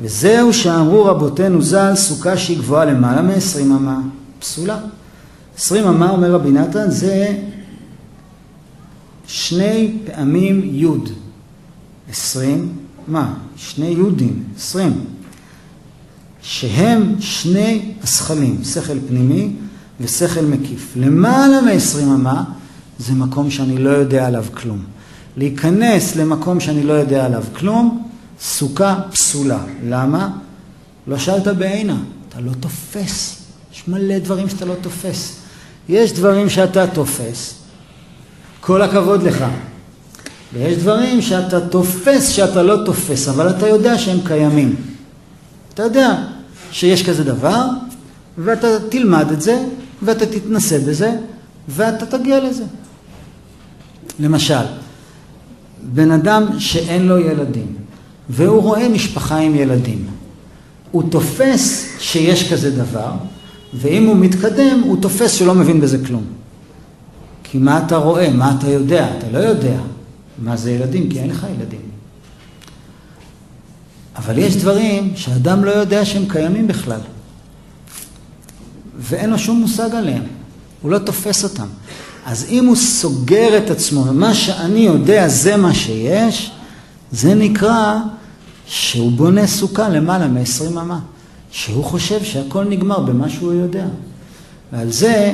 [0.00, 4.00] וזהו שאמרו רבותינו ז"ל, סוכה שהיא גבוהה למעלה מ-20 אמה,
[4.38, 4.78] פסולה.
[5.56, 7.38] 20 אמה, אומר רבי נתן, זה
[9.26, 11.08] שני פעמים יוד.
[12.10, 12.72] 20,
[13.08, 13.34] מה?
[13.56, 15.04] שני יודים, 20.
[16.42, 19.52] שהם שני השכלים, שכל פנימי
[20.00, 20.92] ושכל מקיף.
[20.96, 22.44] למעלה מ-20 אמה
[22.98, 24.84] זה מקום שאני לא יודע עליו כלום.
[25.36, 28.08] להיכנס למקום שאני לא יודע עליו כלום,
[28.40, 29.64] סוכה פסולה.
[29.84, 30.30] למה?
[31.06, 31.96] לא שאלת בעינה,
[32.28, 33.42] אתה לא תופס.
[33.72, 35.36] יש מלא דברים שאתה לא תופס.
[35.88, 37.54] יש דברים שאתה תופס,
[38.60, 39.44] כל הכבוד לך.
[40.52, 44.76] ויש דברים שאתה תופס שאתה לא תופס, אבל אתה יודע שהם קיימים.
[45.74, 46.22] אתה יודע
[46.72, 47.66] שיש כזה דבר,
[48.38, 49.64] ואתה תלמד את זה,
[50.02, 51.16] ואתה תתנסה בזה,
[51.68, 52.64] ואתה תגיע לזה.
[54.20, 54.64] למשל,
[55.82, 57.66] בן אדם שאין לו ילדים,
[58.28, 60.06] והוא רואה משפחה עם ילדים,
[60.90, 63.12] הוא תופס שיש כזה דבר,
[63.74, 66.24] ואם הוא מתקדם, הוא תופס שלא מבין בזה כלום.
[67.44, 68.30] כי מה אתה רואה?
[68.30, 69.16] מה אתה יודע?
[69.18, 69.76] אתה לא יודע
[70.38, 71.80] מה זה ילדים, כי אין לך ילדים.
[74.16, 77.00] אבל יש דברים שאדם לא יודע שהם קיימים בכלל.
[78.98, 80.22] ואין לו שום מושג עליהם.
[80.82, 81.66] הוא לא תופס אותם.
[82.26, 86.50] אז אם הוא סוגר את עצמו, ומה שאני יודע זה מה שיש,
[87.12, 87.98] זה נקרא
[88.66, 90.98] שהוא בונה סוכה למעלה מ-20 אמה.
[91.52, 93.86] שהוא חושב שהכל נגמר במה שהוא יודע.
[94.72, 95.32] ועל זה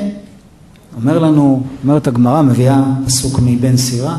[0.96, 4.18] אומר לנו, אומרת הגמרא, מביאה פסוק מבן סירה,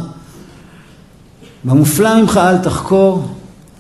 [1.63, 3.27] במופלא ממך אל תחקור,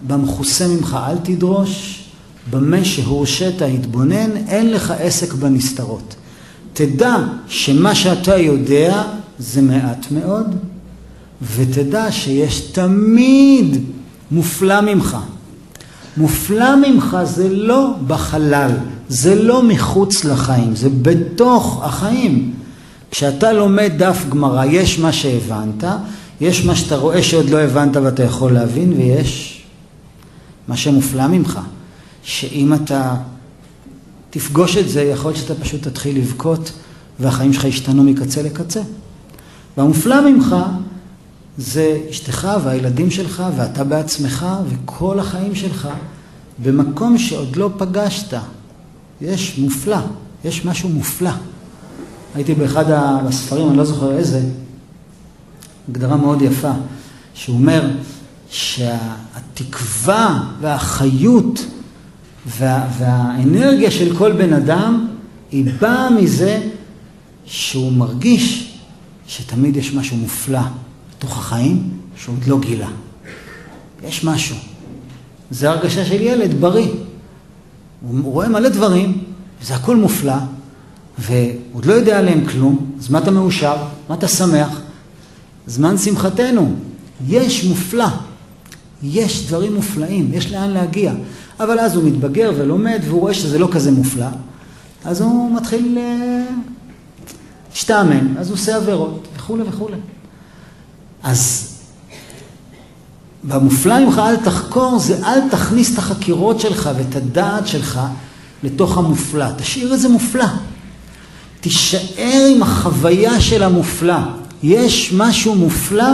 [0.07, 2.03] במכוסה ממך אל תדרוש,
[2.49, 6.15] במה שהורשית התבונן, אין לך עסק בנסתרות.
[6.79, 7.15] תדע
[7.47, 9.03] שמה שאתה יודע
[9.39, 10.55] זה מעט מאוד,
[11.55, 13.83] ותדע שיש תמיד
[14.31, 15.17] מופלא ממך.
[16.17, 18.71] מופלא ממך זה לא בחלל,
[19.09, 22.53] זה לא מחוץ לחיים, זה בתוך החיים.
[23.11, 25.83] כשאתה לומד דף גמרא, יש מה שהבנת,
[26.41, 29.63] יש מה שאתה רואה שעוד לא הבנת ואתה יכול להבין, ויש
[30.67, 31.59] מה שמופלא ממך,
[32.23, 33.15] שאם אתה
[34.29, 36.71] תפגוש את זה, יכול להיות שאתה פשוט תתחיל לבכות
[37.19, 38.81] והחיים שלך ישתנו מקצה לקצה.
[39.77, 40.55] והמופלא ממך
[41.57, 45.89] זה אשתך והילדים שלך ואתה בעצמך וכל החיים שלך
[46.63, 48.33] במקום שעוד לא פגשת.
[49.21, 49.97] יש מופלא,
[50.45, 51.31] יש משהו מופלא.
[52.35, 54.41] הייתי באחד הספרים, אני לא זוכר איזה,
[55.89, 56.71] הגדרה מאוד יפה,
[57.33, 57.89] שהוא אומר
[58.49, 61.65] שהתקווה והחיות
[62.57, 65.07] וה, והאנרגיה של כל בן אדם
[65.51, 66.61] היא באה מזה
[67.45, 68.73] שהוא מרגיש
[69.27, 70.59] שתמיד יש משהו מופלא
[71.11, 72.89] בתוך החיים שהוא עוד לא גילה.
[74.07, 74.55] יש משהו.
[75.51, 76.87] זה הרגשה של ילד בריא.
[78.01, 79.23] הוא רואה מלא דברים,
[79.61, 80.37] וזה הכל מופלא,
[81.19, 83.75] ועוד לא יודע עליהם כלום, אז מה אתה מאושר?
[84.09, 84.81] מה אתה שמח?
[85.67, 86.75] זמן שמחתנו.
[87.27, 88.07] יש מופלא.
[89.03, 91.13] יש דברים מופלאים, יש לאן להגיע.
[91.59, 94.27] אבל אז הוא מתבגר ולומד, והוא רואה שזה לא כזה מופלא,
[95.05, 95.97] אז הוא מתחיל
[97.71, 99.97] להשתעמם, אז הוא עושה עבירות, וכולי וכולי.
[101.23, 101.69] אז
[103.43, 107.99] במופלא ממך אל תחקור, זה אל תכניס את החקירות שלך ואת הדעת שלך
[108.63, 109.45] לתוך המופלא.
[109.57, 110.45] תשאיר את זה מופלא.
[111.59, 114.19] תישאר עם החוויה של המופלא.
[114.63, 116.09] יש משהו מופלא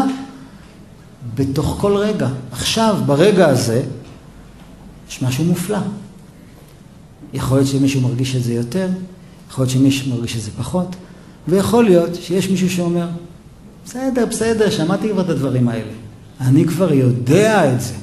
[1.35, 2.27] בתוך כל רגע.
[2.51, 3.83] עכשיו, ברגע הזה,
[5.09, 5.77] יש משהו מופלא.
[7.33, 8.89] יכול להיות שמישהו מרגיש את זה יותר,
[9.49, 10.95] יכול להיות שמישהו מרגיש את זה פחות,
[11.47, 13.07] ויכול להיות שיש מישהו שאומר,
[13.85, 15.91] בסדר, בסדר, שמעתי כבר את הדברים האלה.
[16.41, 17.93] אני כבר יודע את זה.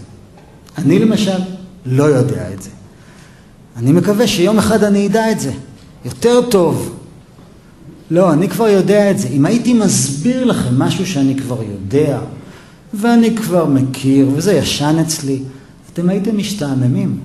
[0.78, 1.38] אני למשל
[1.86, 2.70] לא יודע את זה.
[3.76, 5.52] אני מקווה שיום אחד אני אדע את זה.
[6.04, 6.96] יותר טוב.
[8.10, 9.28] לא, אני כבר יודע את זה.
[9.28, 12.18] אם הייתי מסביר לכם משהו שאני כבר יודע,
[12.94, 15.42] ואני כבר מכיר, וזה ישן אצלי,
[15.92, 17.18] אתם הייתם משתעממים.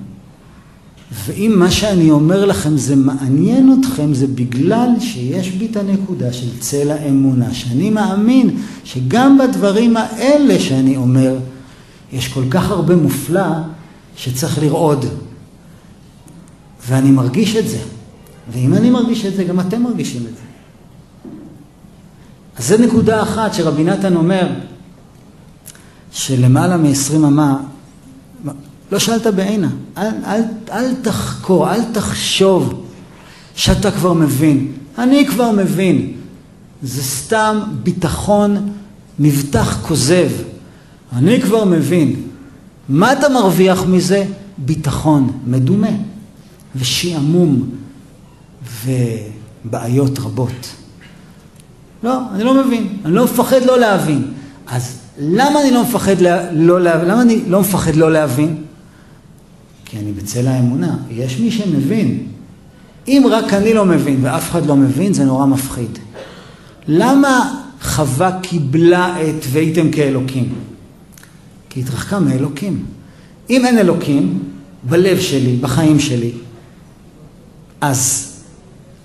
[1.25, 6.59] ואם מה שאני אומר לכם זה מעניין אתכם, זה בגלל שיש בי את הנקודה של
[6.59, 11.37] צל האמונה, שאני מאמין שגם בדברים האלה שאני אומר,
[12.13, 13.47] יש כל כך הרבה מופלא
[14.15, 15.05] שצריך לרעוד.
[16.87, 17.79] ואני מרגיש את זה.
[18.51, 20.41] ואם אני מרגיש את זה, גם אתם מרגישים את זה.
[22.57, 24.47] אז זו נקודה אחת שרבי נתן אומר,
[26.11, 27.57] שלמעלה מ-20 אמה,
[28.91, 32.85] לא שאלת בעינה, אל, אל, אל תחקור, אל תחשוב
[33.55, 34.71] שאתה כבר מבין.
[34.97, 36.11] אני כבר מבין.
[36.83, 38.73] זה סתם ביטחון,
[39.19, 40.29] מבטח כוזב.
[41.15, 42.15] אני כבר מבין.
[42.89, 44.25] מה אתה מרוויח מזה?
[44.57, 45.87] ביטחון מדומה
[46.75, 47.69] ושעמום
[48.85, 50.73] ובעיות רבות.
[52.03, 54.33] לא, אני לא מבין, אני לא מפחד לא להבין.
[54.67, 56.21] אז למה אני לא מפחד
[56.51, 57.09] לא להבין?
[57.09, 58.63] למה אני לא מפחד לא להבין?
[59.89, 60.97] כי אני בצל האמונה.
[61.11, 62.27] יש מי שמבין.
[63.07, 65.99] אם רק אני לא מבין ואף אחד לא מבין, זה נורא מפחיד.
[66.87, 70.53] למה חווה קיבלה את והייתם כאלוקים?
[71.69, 72.85] כי התרחקה מאלוקים.
[73.49, 74.39] אם אין אלוקים,
[74.83, 76.31] בלב שלי, בחיים שלי,
[77.81, 78.31] אז,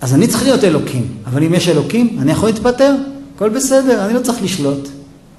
[0.00, 1.06] אז אני צריך להיות אלוקים.
[1.26, 2.94] אבל אם יש אלוקים, אני יכול להתפטר,
[3.36, 4.88] הכל בסדר, אני לא צריך לשלוט.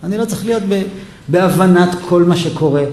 [0.04, 0.64] אני לא צריך להיות
[1.28, 2.84] בהבנת כל מה שקורה.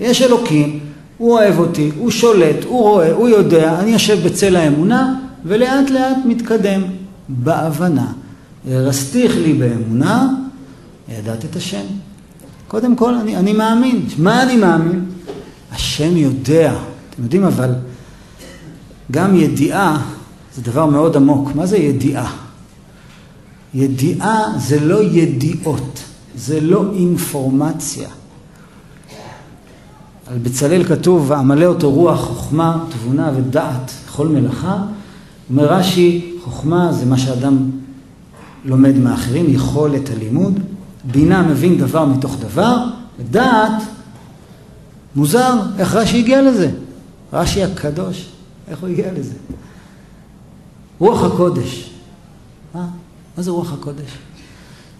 [0.00, 0.80] יש אלוקים,
[1.22, 5.14] הוא אוהב אותי, הוא שולט, הוא רואה, הוא יודע, אני יושב בצל האמונה,
[5.44, 6.82] ולאט לאט מתקדם
[7.28, 8.12] בהבנה.
[8.68, 10.28] רסתיך לי באמונה,
[11.08, 11.84] ידעת את השם.
[12.68, 14.06] קודם כל, אני, אני מאמין.
[14.18, 15.04] מה אני מאמין?
[15.72, 16.74] השם יודע.
[17.10, 17.70] אתם יודעים, אבל
[19.10, 20.02] גם ידיעה
[20.54, 21.54] זה דבר מאוד עמוק.
[21.54, 22.36] מה זה ידיעה?
[23.74, 26.02] ידיעה זה לא ידיעות,
[26.36, 28.08] זה לא אינפורמציה.
[30.32, 34.84] על בצלאל כתוב, ועמלה אותו רוח, חוכמה, תבונה ודעת, כל מלאכה.
[35.50, 37.70] אומר רש"י, חוכמה זה מה שאדם
[38.64, 40.60] לומד מאחרים, יכולת הלימוד.
[41.04, 42.84] בינה מבין דבר מתוך דבר,
[43.18, 43.82] ודעת,
[45.16, 46.70] מוזר, איך רש"י הגיע לזה?
[47.32, 48.28] רש"י הקדוש,
[48.68, 49.34] איך הוא הגיע לזה?
[50.98, 51.90] רוח הקודש.
[52.74, 52.86] מה?
[53.36, 54.10] מה זה רוח הקודש?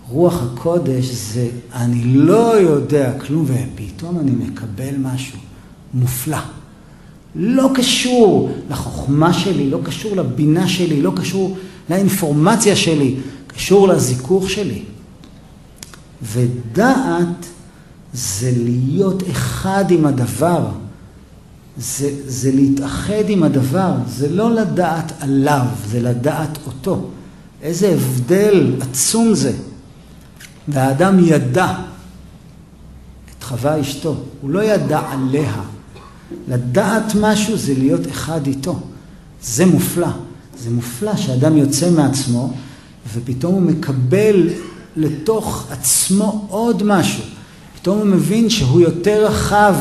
[0.08, 5.38] רוח הקודש זה אני לא יודע כלום ופתאום אני מקבל משהו
[5.94, 6.38] מופלא.
[7.34, 11.56] לא קשור לחוכמה שלי, לא קשור לבינה שלי, לא קשור
[11.90, 14.82] לאינפורמציה שלי, קשור לזיכוך שלי.
[16.22, 17.46] ודעת
[18.12, 20.68] זה להיות אחד עם הדבר,
[21.78, 27.08] זה, זה להתאחד עם הדבר, זה לא לדעת עליו, זה לדעת אותו.
[27.62, 29.52] איזה הבדל עצום זה.
[30.68, 31.74] והאדם ידע
[33.38, 35.54] את חווה אשתו, הוא לא ידע עליה.
[36.48, 38.80] לדעת משהו זה להיות אחד איתו.
[39.42, 40.08] זה מופלא.
[40.58, 42.54] זה מופלא שאדם יוצא מעצמו
[43.14, 44.48] ופתאום הוא מקבל
[44.96, 47.24] לתוך עצמו עוד משהו.
[47.80, 49.74] פתאום הוא מבין שהוא יותר רחב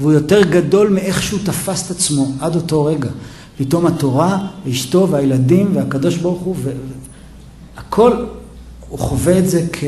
[0.00, 3.10] והוא יותר גדול מאיך שהוא תפס את עצמו עד אותו רגע.
[3.58, 6.56] פתאום התורה, ואשתו והילדים והקדוש ברוך הוא,
[7.76, 8.12] והכל,
[8.88, 9.84] הוא חווה את זה כ...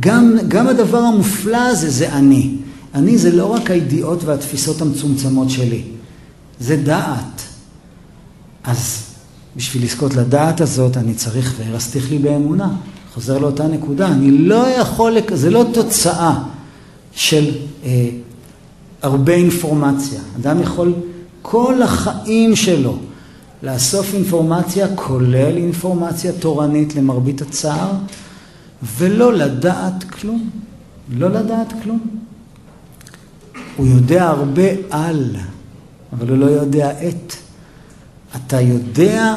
[0.00, 2.56] גם, גם הדבר המופלא הזה זה אני.
[2.94, 5.82] אני זה לא רק הידיעות והתפיסות המצומצמות שלי,
[6.60, 7.42] זה דעת.
[8.64, 9.02] אז
[9.56, 12.68] בשביל לזכות לדעת הזאת אני צריך והרסתיך לי באמונה.
[13.14, 16.42] חוזר לאותה נקודה, אני לא יכול, זה לא תוצאה
[17.12, 17.50] של
[17.84, 18.08] אה,
[19.02, 20.20] הרבה אינפורמציה.
[20.40, 20.92] אדם יכול
[21.42, 22.96] כל החיים שלו
[23.62, 27.90] לאסוף אינפורמציה, כולל אינפורמציה תורנית למרבית הצער,
[28.82, 30.50] ולא לדעת כלום.
[31.08, 32.00] לא לדעת כלום.
[33.76, 35.36] הוא יודע הרבה על,
[36.12, 37.32] אבל הוא לא יודע את.
[38.36, 39.36] אתה יודע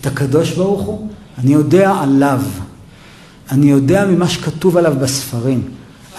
[0.00, 1.08] את הקדוש ברוך הוא?
[1.38, 2.42] אני יודע עליו.
[3.50, 5.68] אני יודע ממה שכתוב עליו בספרים.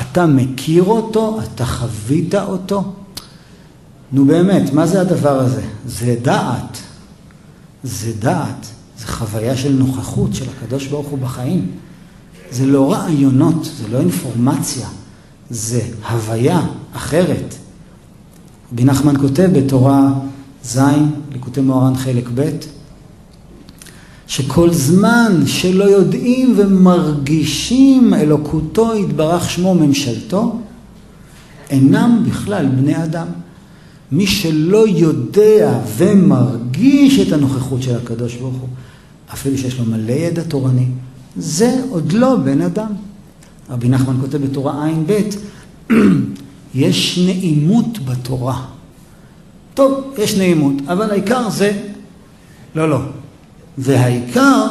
[0.01, 1.39] אתה מכיר אותו?
[1.41, 2.93] אתה חווית אותו?
[4.11, 5.61] נו באמת, מה זה הדבר הזה?
[5.85, 6.77] זה דעת.
[7.83, 8.67] זה דעת.
[8.99, 11.71] זה חוויה של נוכחות של הקדוש ברוך הוא בחיים.
[12.51, 14.87] זה לא רעיונות, זה לא אינפורמציה,
[15.49, 16.61] זה הוויה
[16.93, 17.55] אחרת.
[18.73, 20.13] רבי נחמן כותב בתורה
[20.63, 20.79] ז',
[21.31, 22.49] ליקוטי מוהר"ן חלק ב',
[24.27, 30.59] שכל זמן שלא יודעים ומרגישים אלוקותו יתברך שמו ממשלתו,
[31.69, 33.27] אינם בכלל בני אדם.
[34.11, 38.69] מי שלא יודע ומרגיש את הנוכחות של הקדוש ברוך הוא,
[39.33, 40.85] אפילו שיש לו מלא ידע תורני,
[41.37, 42.91] זה עוד לא בן אדם.
[43.69, 45.19] רבי נחמן כותב בתורה ע"ב,
[46.75, 48.65] יש נעימות בתורה.
[49.73, 51.81] טוב, יש נעימות, אבל העיקר זה,
[52.75, 52.99] לא, לא.
[53.77, 54.67] והעיקר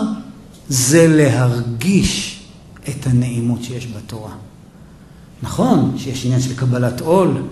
[0.69, 2.41] זה להרגיש
[2.89, 4.33] את הנעימות שיש בתורה.
[5.43, 7.43] נכון שיש עניין של קבלת עול,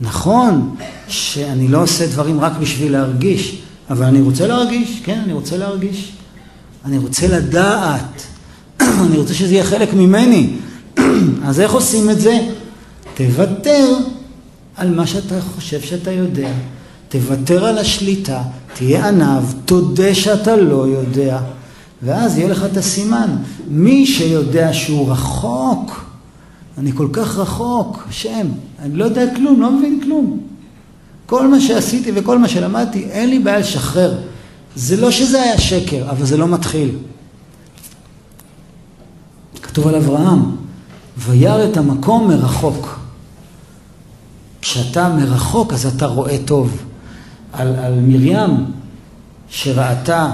[0.00, 0.76] נכון
[1.08, 6.12] שאני לא עושה דברים רק בשביל להרגיש, אבל אני רוצה להרגיש, כן, אני רוצה להרגיש.
[6.86, 8.22] אני רוצה לדעת,
[9.06, 10.50] אני רוצה שזה יהיה חלק ממני.
[11.46, 12.38] אז איך עושים את זה?
[13.14, 13.96] תוותר
[14.76, 16.52] על מה שאתה חושב שאתה יודע.
[17.08, 18.42] תוותר על השליטה,
[18.74, 21.38] תהיה עניו, תודה שאתה לא יודע,
[22.02, 23.36] ואז יהיה לך את הסימן.
[23.68, 26.04] מי שיודע שהוא רחוק,
[26.78, 28.46] אני כל כך רחוק, השם,
[28.82, 30.40] אני לא יודע כלום, לא מבין כלום.
[31.26, 34.18] כל מה שעשיתי וכל מה שלמדתי, אין לי בעיה לשחרר.
[34.76, 36.90] זה לא שזה היה שקר, אבל זה לא מתחיל.
[39.62, 40.56] כתוב על אברהם,
[41.18, 42.98] וירא את המקום מרחוק.
[44.62, 46.82] כשאתה מרחוק אז אתה רואה טוב.
[47.52, 48.64] על, על מרים
[49.50, 50.30] שראתה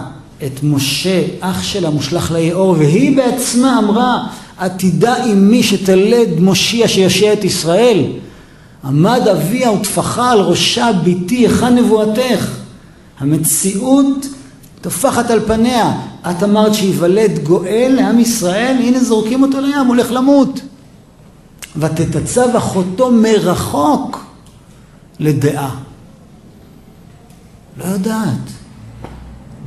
[0.47, 4.27] את משה, אח שלה, מושלך ליאור, והיא בעצמה אמרה,
[4.59, 8.05] עתידה עמי שתלד מושיע שיושיע את ישראל.
[8.85, 12.62] עמד אביה וטפחה על ראשה ביתי, היכן נבואתך?
[13.19, 14.27] המציאות
[14.81, 15.93] טופחת על פניה.
[16.31, 20.61] את אמרת שייוולד גואל לעם ישראל, הנה זורקים אותו לים, הוא הולך למות.
[21.77, 24.25] ותתצב אחותו מרחוק
[25.19, 25.75] לדעה.
[27.79, 28.51] לא יודעת.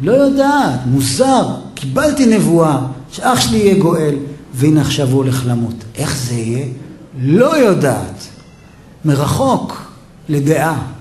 [0.01, 1.47] לא יודעת, מוזר.
[1.73, 2.79] קיבלתי נבואה
[3.11, 4.15] שאח שלי יהיה גואל,
[4.53, 5.75] והנה עכשיו הוא הולך למות.
[5.95, 6.65] איך זה יהיה?
[7.19, 8.27] לא יודעת.
[9.05, 9.91] מרחוק,
[10.29, 10.94] לדעה.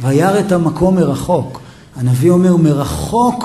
[0.00, 1.60] וירא את המקום מרחוק.
[1.96, 3.44] הנביא אומר, מרחוק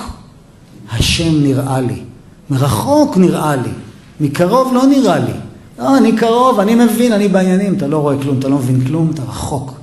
[0.91, 2.03] השם נראה לי.
[2.49, 3.71] מרחוק נראה לי.
[4.19, 5.33] מקרוב לא נראה לי.
[5.79, 7.73] לא, אני קרוב, אני מבין, אני בעניינים.
[7.73, 9.73] אתה לא רואה כלום, אתה לא מבין כלום, אתה רחוק.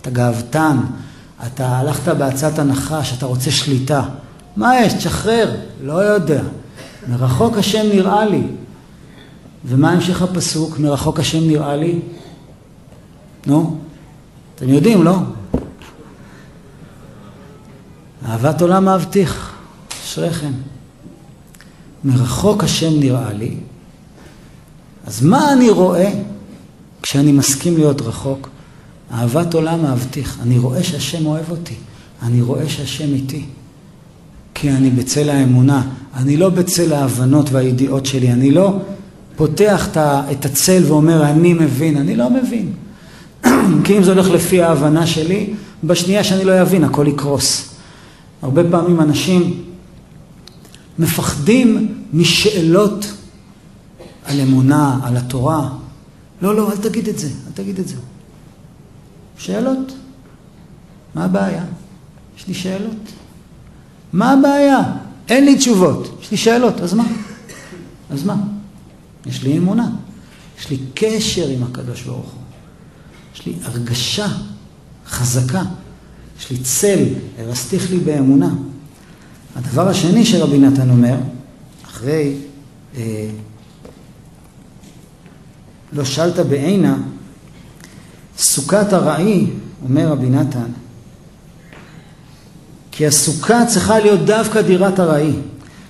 [0.00, 0.76] אתה גאוותן,
[1.46, 4.02] אתה הלכת בהצעת הנחה שאתה רוצה שליטה.
[4.56, 4.92] מה יש?
[4.92, 5.56] תשחרר.
[5.82, 6.42] לא יודע.
[7.08, 8.42] מרחוק השם נראה לי.
[9.64, 10.78] ומה המשך הפסוק?
[10.78, 11.98] מרחוק השם נראה לי?
[13.46, 13.76] נו,
[14.54, 15.16] אתם יודעים, לא?
[18.30, 19.52] אהבת עולם אהבתיך,
[20.04, 20.52] אשריכם.
[22.04, 23.54] מרחוק השם נראה לי,
[25.06, 26.10] אז מה אני רואה
[27.02, 28.48] כשאני מסכים להיות רחוק?
[29.14, 30.38] אהבת עולם אהבתיך.
[30.42, 31.74] אני רואה שהשם אוהב אותי.
[32.22, 33.44] אני רואה שהשם איתי.
[34.54, 35.82] כי אני בצל האמונה.
[36.16, 38.32] אני לא בצל ההבנות והידיעות שלי.
[38.32, 38.78] אני לא
[39.36, 39.88] פותח
[40.30, 41.96] את הצל ואומר, אני מבין.
[41.96, 42.72] אני לא מבין.
[43.84, 45.54] כי אם זה הולך לפי ההבנה שלי,
[45.84, 47.69] בשנייה שאני לא אבין, הכל יקרוס.
[48.42, 49.64] הרבה פעמים אנשים
[50.98, 53.12] מפחדים משאלות
[54.24, 55.70] על אמונה, על התורה.
[56.42, 57.96] לא, לא, אל תגיד את זה, אל תגיד את זה.
[59.38, 59.92] שאלות.
[61.14, 61.64] מה הבעיה?
[62.38, 63.12] יש לי שאלות.
[64.12, 64.82] מה הבעיה?
[65.28, 67.04] אין לי תשובות, יש לי שאלות, אז מה?
[68.10, 68.36] אז מה?
[69.26, 69.90] יש לי אמונה,
[70.58, 72.42] יש לי קשר עם הקדוש ברוך הוא,
[73.34, 74.26] יש לי הרגשה
[75.06, 75.62] חזקה,
[76.40, 77.04] יש לי צל,
[77.38, 78.50] הרסתיך לי באמונה.
[79.56, 81.16] הדבר השני שרבי נתן אומר,
[81.86, 82.36] אחרי
[82.96, 83.28] אה,
[85.92, 86.96] לא שלת בעינה,
[88.38, 89.46] סוכת ארעי,
[89.82, 90.66] אומר רבי נתן,
[92.92, 95.32] כי הסוכה צריכה להיות דווקא דירת ארעי,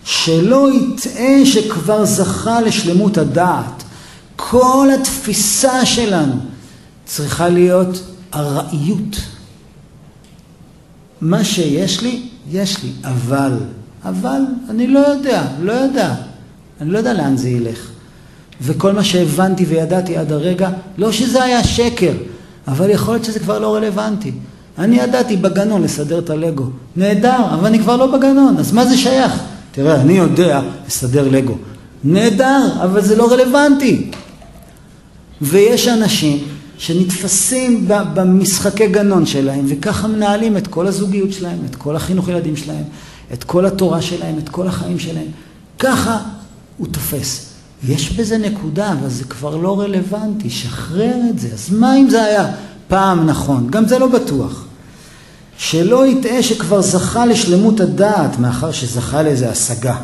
[0.05, 3.83] שלא יטעה שכבר זכה לשלמות הדעת.
[4.37, 6.35] כל התפיסה שלנו
[7.05, 8.03] צריכה להיות
[8.35, 9.17] ארעיות.
[11.21, 13.53] מה שיש לי, יש לי, אבל,
[14.05, 14.41] אבל
[14.71, 16.15] אני לא יודע, לא יודע,
[16.81, 17.91] אני לא יודע לאן זה ילך.
[18.63, 22.13] וכל מה שהבנתי וידעתי עד הרגע, לא שזה היה שקר,
[22.69, 24.33] אבל יכול להיות שזה כבר לא רלוונטי.
[24.79, 26.65] אני ידעתי בגנון לסדר את הלגו.
[26.97, 29.33] נהדר, אבל אני כבר לא בגנון, אז מה זה שייך?
[29.73, 31.55] תראה, אני יודע לסדר לגו.
[32.05, 34.11] נהדר, אבל זה לא רלוונטי.
[35.43, 36.39] ויש אנשים
[36.81, 42.85] שנתפסים במשחקי גנון שלהם, וככה מנהלים את כל הזוגיות שלהם, את כל החינוך ילדים שלהם,
[43.33, 45.27] את כל התורה שלהם, את כל החיים שלהם.
[45.79, 46.19] ככה
[46.79, 47.47] הוא תופס.
[47.89, 51.49] יש בזה נקודה, אבל זה כבר לא רלוונטי, שחרר את זה.
[51.53, 52.53] אז מה אם זה היה
[52.89, 53.67] פעם נכון?
[53.71, 54.65] גם זה לא בטוח.
[55.59, 59.97] שלא יטעה שכבר זכה לשלמות הדעת, מאחר שזכה לאיזה השגה.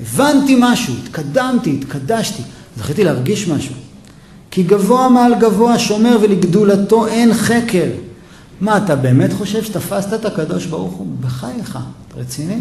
[0.00, 2.42] הבנתי משהו, התקדמתי, התקדשתי,
[2.78, 3.74] זכיתי להרגיש משהו.
[4.50, 7.88] כי גבוה מעל גבוה שומר ולגדולתו אין חקר.
[8.60, 11.06] מה, אתה באמת חושב שתפסת את הקדוש ברוך הוא?
[11.20, 11.78] בחייך,
[12.08, 12.58] אתה רציני?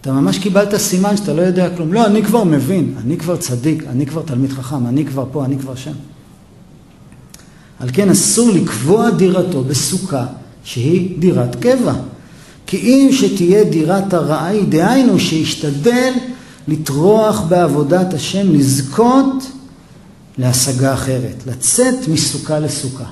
[0.00, 1.92] אתה ממש קיבלת סימן שאתה לא יודע כלום.
[1.92, 5.58] לא, אני כבר מבין, אני כבר צדיק, אני כבר תלמיד חכם, אני כבר פה, אני
[5.58, 5.92] כבר שם.
[7.80, 10.26] על כן אסור לקבוע דירתו בסוכה
[10.64, 11.92] שהיא דירת קבע.
[12.66, 16.12] כי אם שתהיה דירת ארעי, דהיינו שישתדל
[16.68, 19.50] לטרוח בעבודת השם, לזכות
[20.40, 23.04] להשגה אחרת, לצאת מסוכה לסוכה.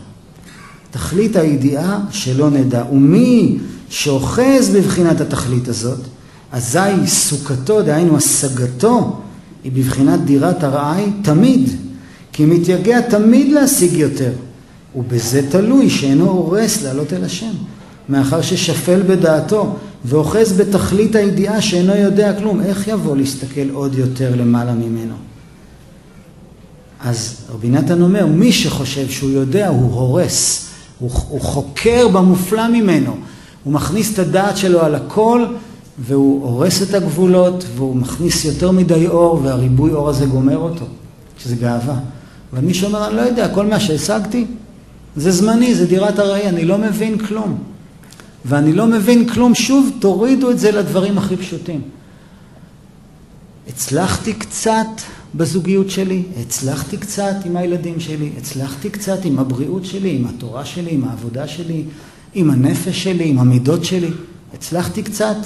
[0.90, 2.84] תכלית הידיעה שלא נדע.
[2.92, 3.58] ומי
[3.88, 5.98] שאוחז בבחינת התכלית הזאת,
[6.52, 9.20] אזי סוכתו, דהיינו השגתו,
[9.64, 11.70] היא בבחינת דירת ארעי תמיד,
[12.32, 14.32] כי מתייגע תמיד להשיג יותר,
[14.96, 17.52] ובזה תלוי שאינו הורס לעלות אל השם,
[18.08, 24.72] מאחר ששפל בדעתו ואוחז בתכלית הידיעה שאינו יודע כלום, איך יבוא להסתכל עוד יותר למעלה
[24.72, 25.27] ממנו?
[27.00, 30.68] אז רבי נתן אומר, מי שחושב שהוא יודע הוא הורס,
[30.98, 33.16] הוא, הוא חוקר במופלא ממנו,
[33.64, 35.46] הוא מכניס את הדעת שלו על הכל
[35.98, 40.84] והוא הורס את הגבולות והוא מכניס יותר מדי אור והריבוי אור הזה גומר אותו,
[41.38, 41.98] שזה גאווה.
[42.52, 44.46] אבל מי שאומר, אני לא יודע, כל מה שהשגתי
[45.16, 47.58] זה זמני, זה דירת ארעי, אני לא מבין כלום.
[48.44, 51.80] ואני לא מבין כלום, שוב, תורידו את זה לדברים הכי פשוטים.
[53.68, 54.86] הצלחתי קצת
[55.34, 60.94] בזוגיות שלי, הצלחתי קצת עם הילדים שלי, הצלחתי קצת עם הבריאות שלי, עם התורה שלי,
[60.94, 61.84] עם העבודה שלי,
[62.34, 64.10] עם הנפש שלי, עם המידות שלי.
[64.54, 65.36] הצלחתי קצת.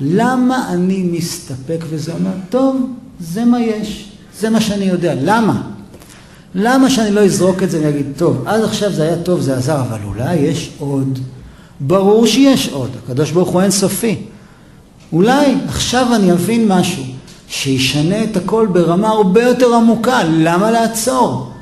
[0.00, 5.14] למה אני מסתפק וזה אומר, טוב, זה מה יש, זה מה שאני יודע.
[5.22, 5.62] למה?
[6.54, 9.80] למה שאני לא אזרוק את זה ואגיד, טוב, עד עכשיו זה היה טוב, זה עזר,
[9.80, 11.18] אבל אולי יש עוד.
[11.80, 14.16] ברור שיש עוד, הקדוש ברוך הוא אינסופי.
[15.12, 17.04] אולי עכשיו אני אבין משהו
[17.52, 21.52] שישנה את הכל ברמה הרבה יותר עמוקה, למה לעצור?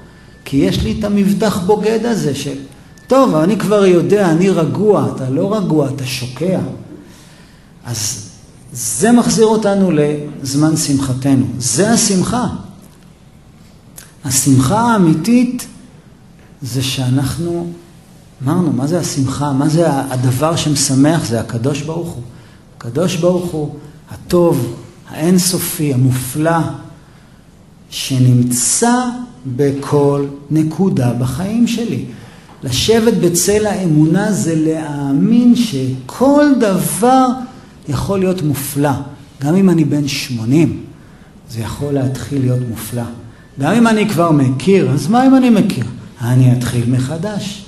[0.44, 2.58] כי יש לי את המבטח בוגד הזה של,
[3.06, 6.60] טוב, אני כבר יודע, אני רגוע, אתה לא רגוע, אתה שוקע.
[7.84, 8.28] אז
[8.72, 12.46] זה מחזיר אותנו לזמן שמחתנו, זה השמחה.
[14.24, 15.66] השמחה האמיתית
[16.62, 17.66] זה שאנחנו
[18.44, 19.52] אמרנו, מה זה השמחה?
[19.52, 21.24] מה זה הדבר שמשמח?
[21.24, 22.22] זה הקדוש ברוך הוא.
[22.76, 23.74] הקדוש ברוך הוא,
[24.10, 24.76] הטוב,
[25.10, 26.58] האינסופי, המופלא,
[27.90, 28.94] שנמצא
[29.56, 32.04] בכל נקודה בחיים שלי.
[32.64, 37.26] לשבת בצל האמונה זה להאמין שכל דבר
[37.88, 38.92] יכול להיות מופלא.
[39.42, 40.82] גם אם אני בן 80,
[41.50, 43.02] זה יכול להתחיל להיות מופלא.
[43.60, 45.84] גם אם אני כבר מכיר, אז מה אם אני מכיר?
[46.20, 47.64] אני אתחיל מחדש.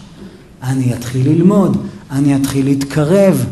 [0.62, 1.76] אני אתחיל ללמוד,
[2.10, 3.46] אני אתחיל להתקרב,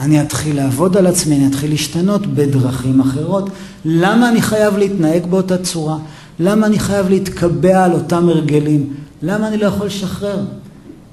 [0.00, 3.50] אני אתחיל לעבוד על עצמי, אני אתחיל להשתנות בדרכים אחרות.
[3.84, 5.98] למה אני חייב להתנהג באותה צורה?
[6.38, 8.94] למה אני חייב להתקבע על אותם הרגלים?
[9.22, 10.44] למה אני לא יכול לשחרר?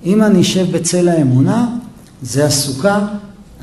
[0.05, 1.69] אם אני אשב בצל האמונה,
[2.21, 3.07] זה הסוכה,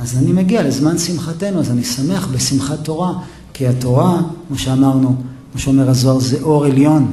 [0.01, 3.12] אז אני מגיע לזמן שמחתנו, אז אני שמח בשמחת תורה,
[3.53, 5.16] כי התורה, כמו שאמרנו,
[5.53, 7.12] כמו שאומר הזוהר, זה אור עליון.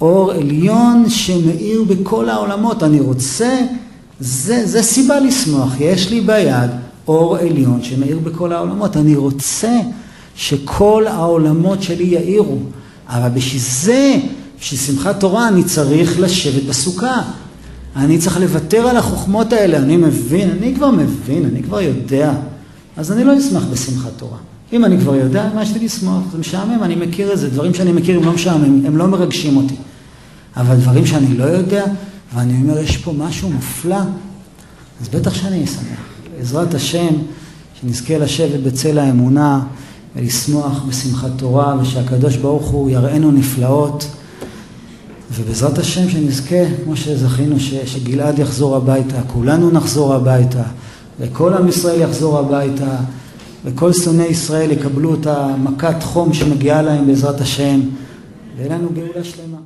[0.00, 2.82] אור עליון שמאיר בכל העולמות.
[2.82, 3.58] אני רוצה
[4.20, 5.72] זה, זה סיבה לשמוח.
[5.80, 6.70] יש לי ביד
[7.10, 8.96] אור עליון שמאיר בכל העולמות.
[8.96, 9.78] אני רוצה
[10.36, 12.58] שכל העולמות שלי יאירו.
[13.08, 14.16] אבל בשביל זה,
[14.60, 17.22] בשביל שמחת תורה, אני צריך לשבת בסוכה.
[17.96, 19.78] אני צריך לוותר על החוכמות האלה.
[19.78, 22.32] אני מבין, אני כבר מבין, אני כבר יודע.
[22.96, 24.38] אז אני לא אשמח בשמחת תורה.
[24.72, 26.22] אם אני כבר יודע, מה יש לי לשמוח?
[26.32, 27.50] זה משעמם, אני מכיר את זה.
[27.50, 29.76] דברים שאני מכיר הם לא משעמם, הם לא מרגשים אותי.
[30.56, 31.84] אבל דברים שאני לא יודע,
[32.34, 34.00] ואני אומר, יש פה משהו מופלא,
[35.00, 36.09] אז בטח שאני אשמח.
[36.40, 37.14] בעזרת השם,
[37.80, 39.60] שנזכה לשבת בצל האמונה
[40.16, 44.06] ולשמוח בשמחת תורה, ושהקדוש ברוך הוא יראינו נפלאות.
[45.32, 50.62] ובעזרת השם שנזכה, כמו שזכינו, ש, שגלעד יחזור הביתה, כולנו נחזור הביתה,
[51.20, 52.96] וכל עם ישראל יחזור הביתה,
[53.64, 57.80] וכל שונאי ישראל יקבלו את המכת חום שמגיעה להם בעזרת השם,
[58.56, 59.60] ויהיה לנו גאולה שלמה.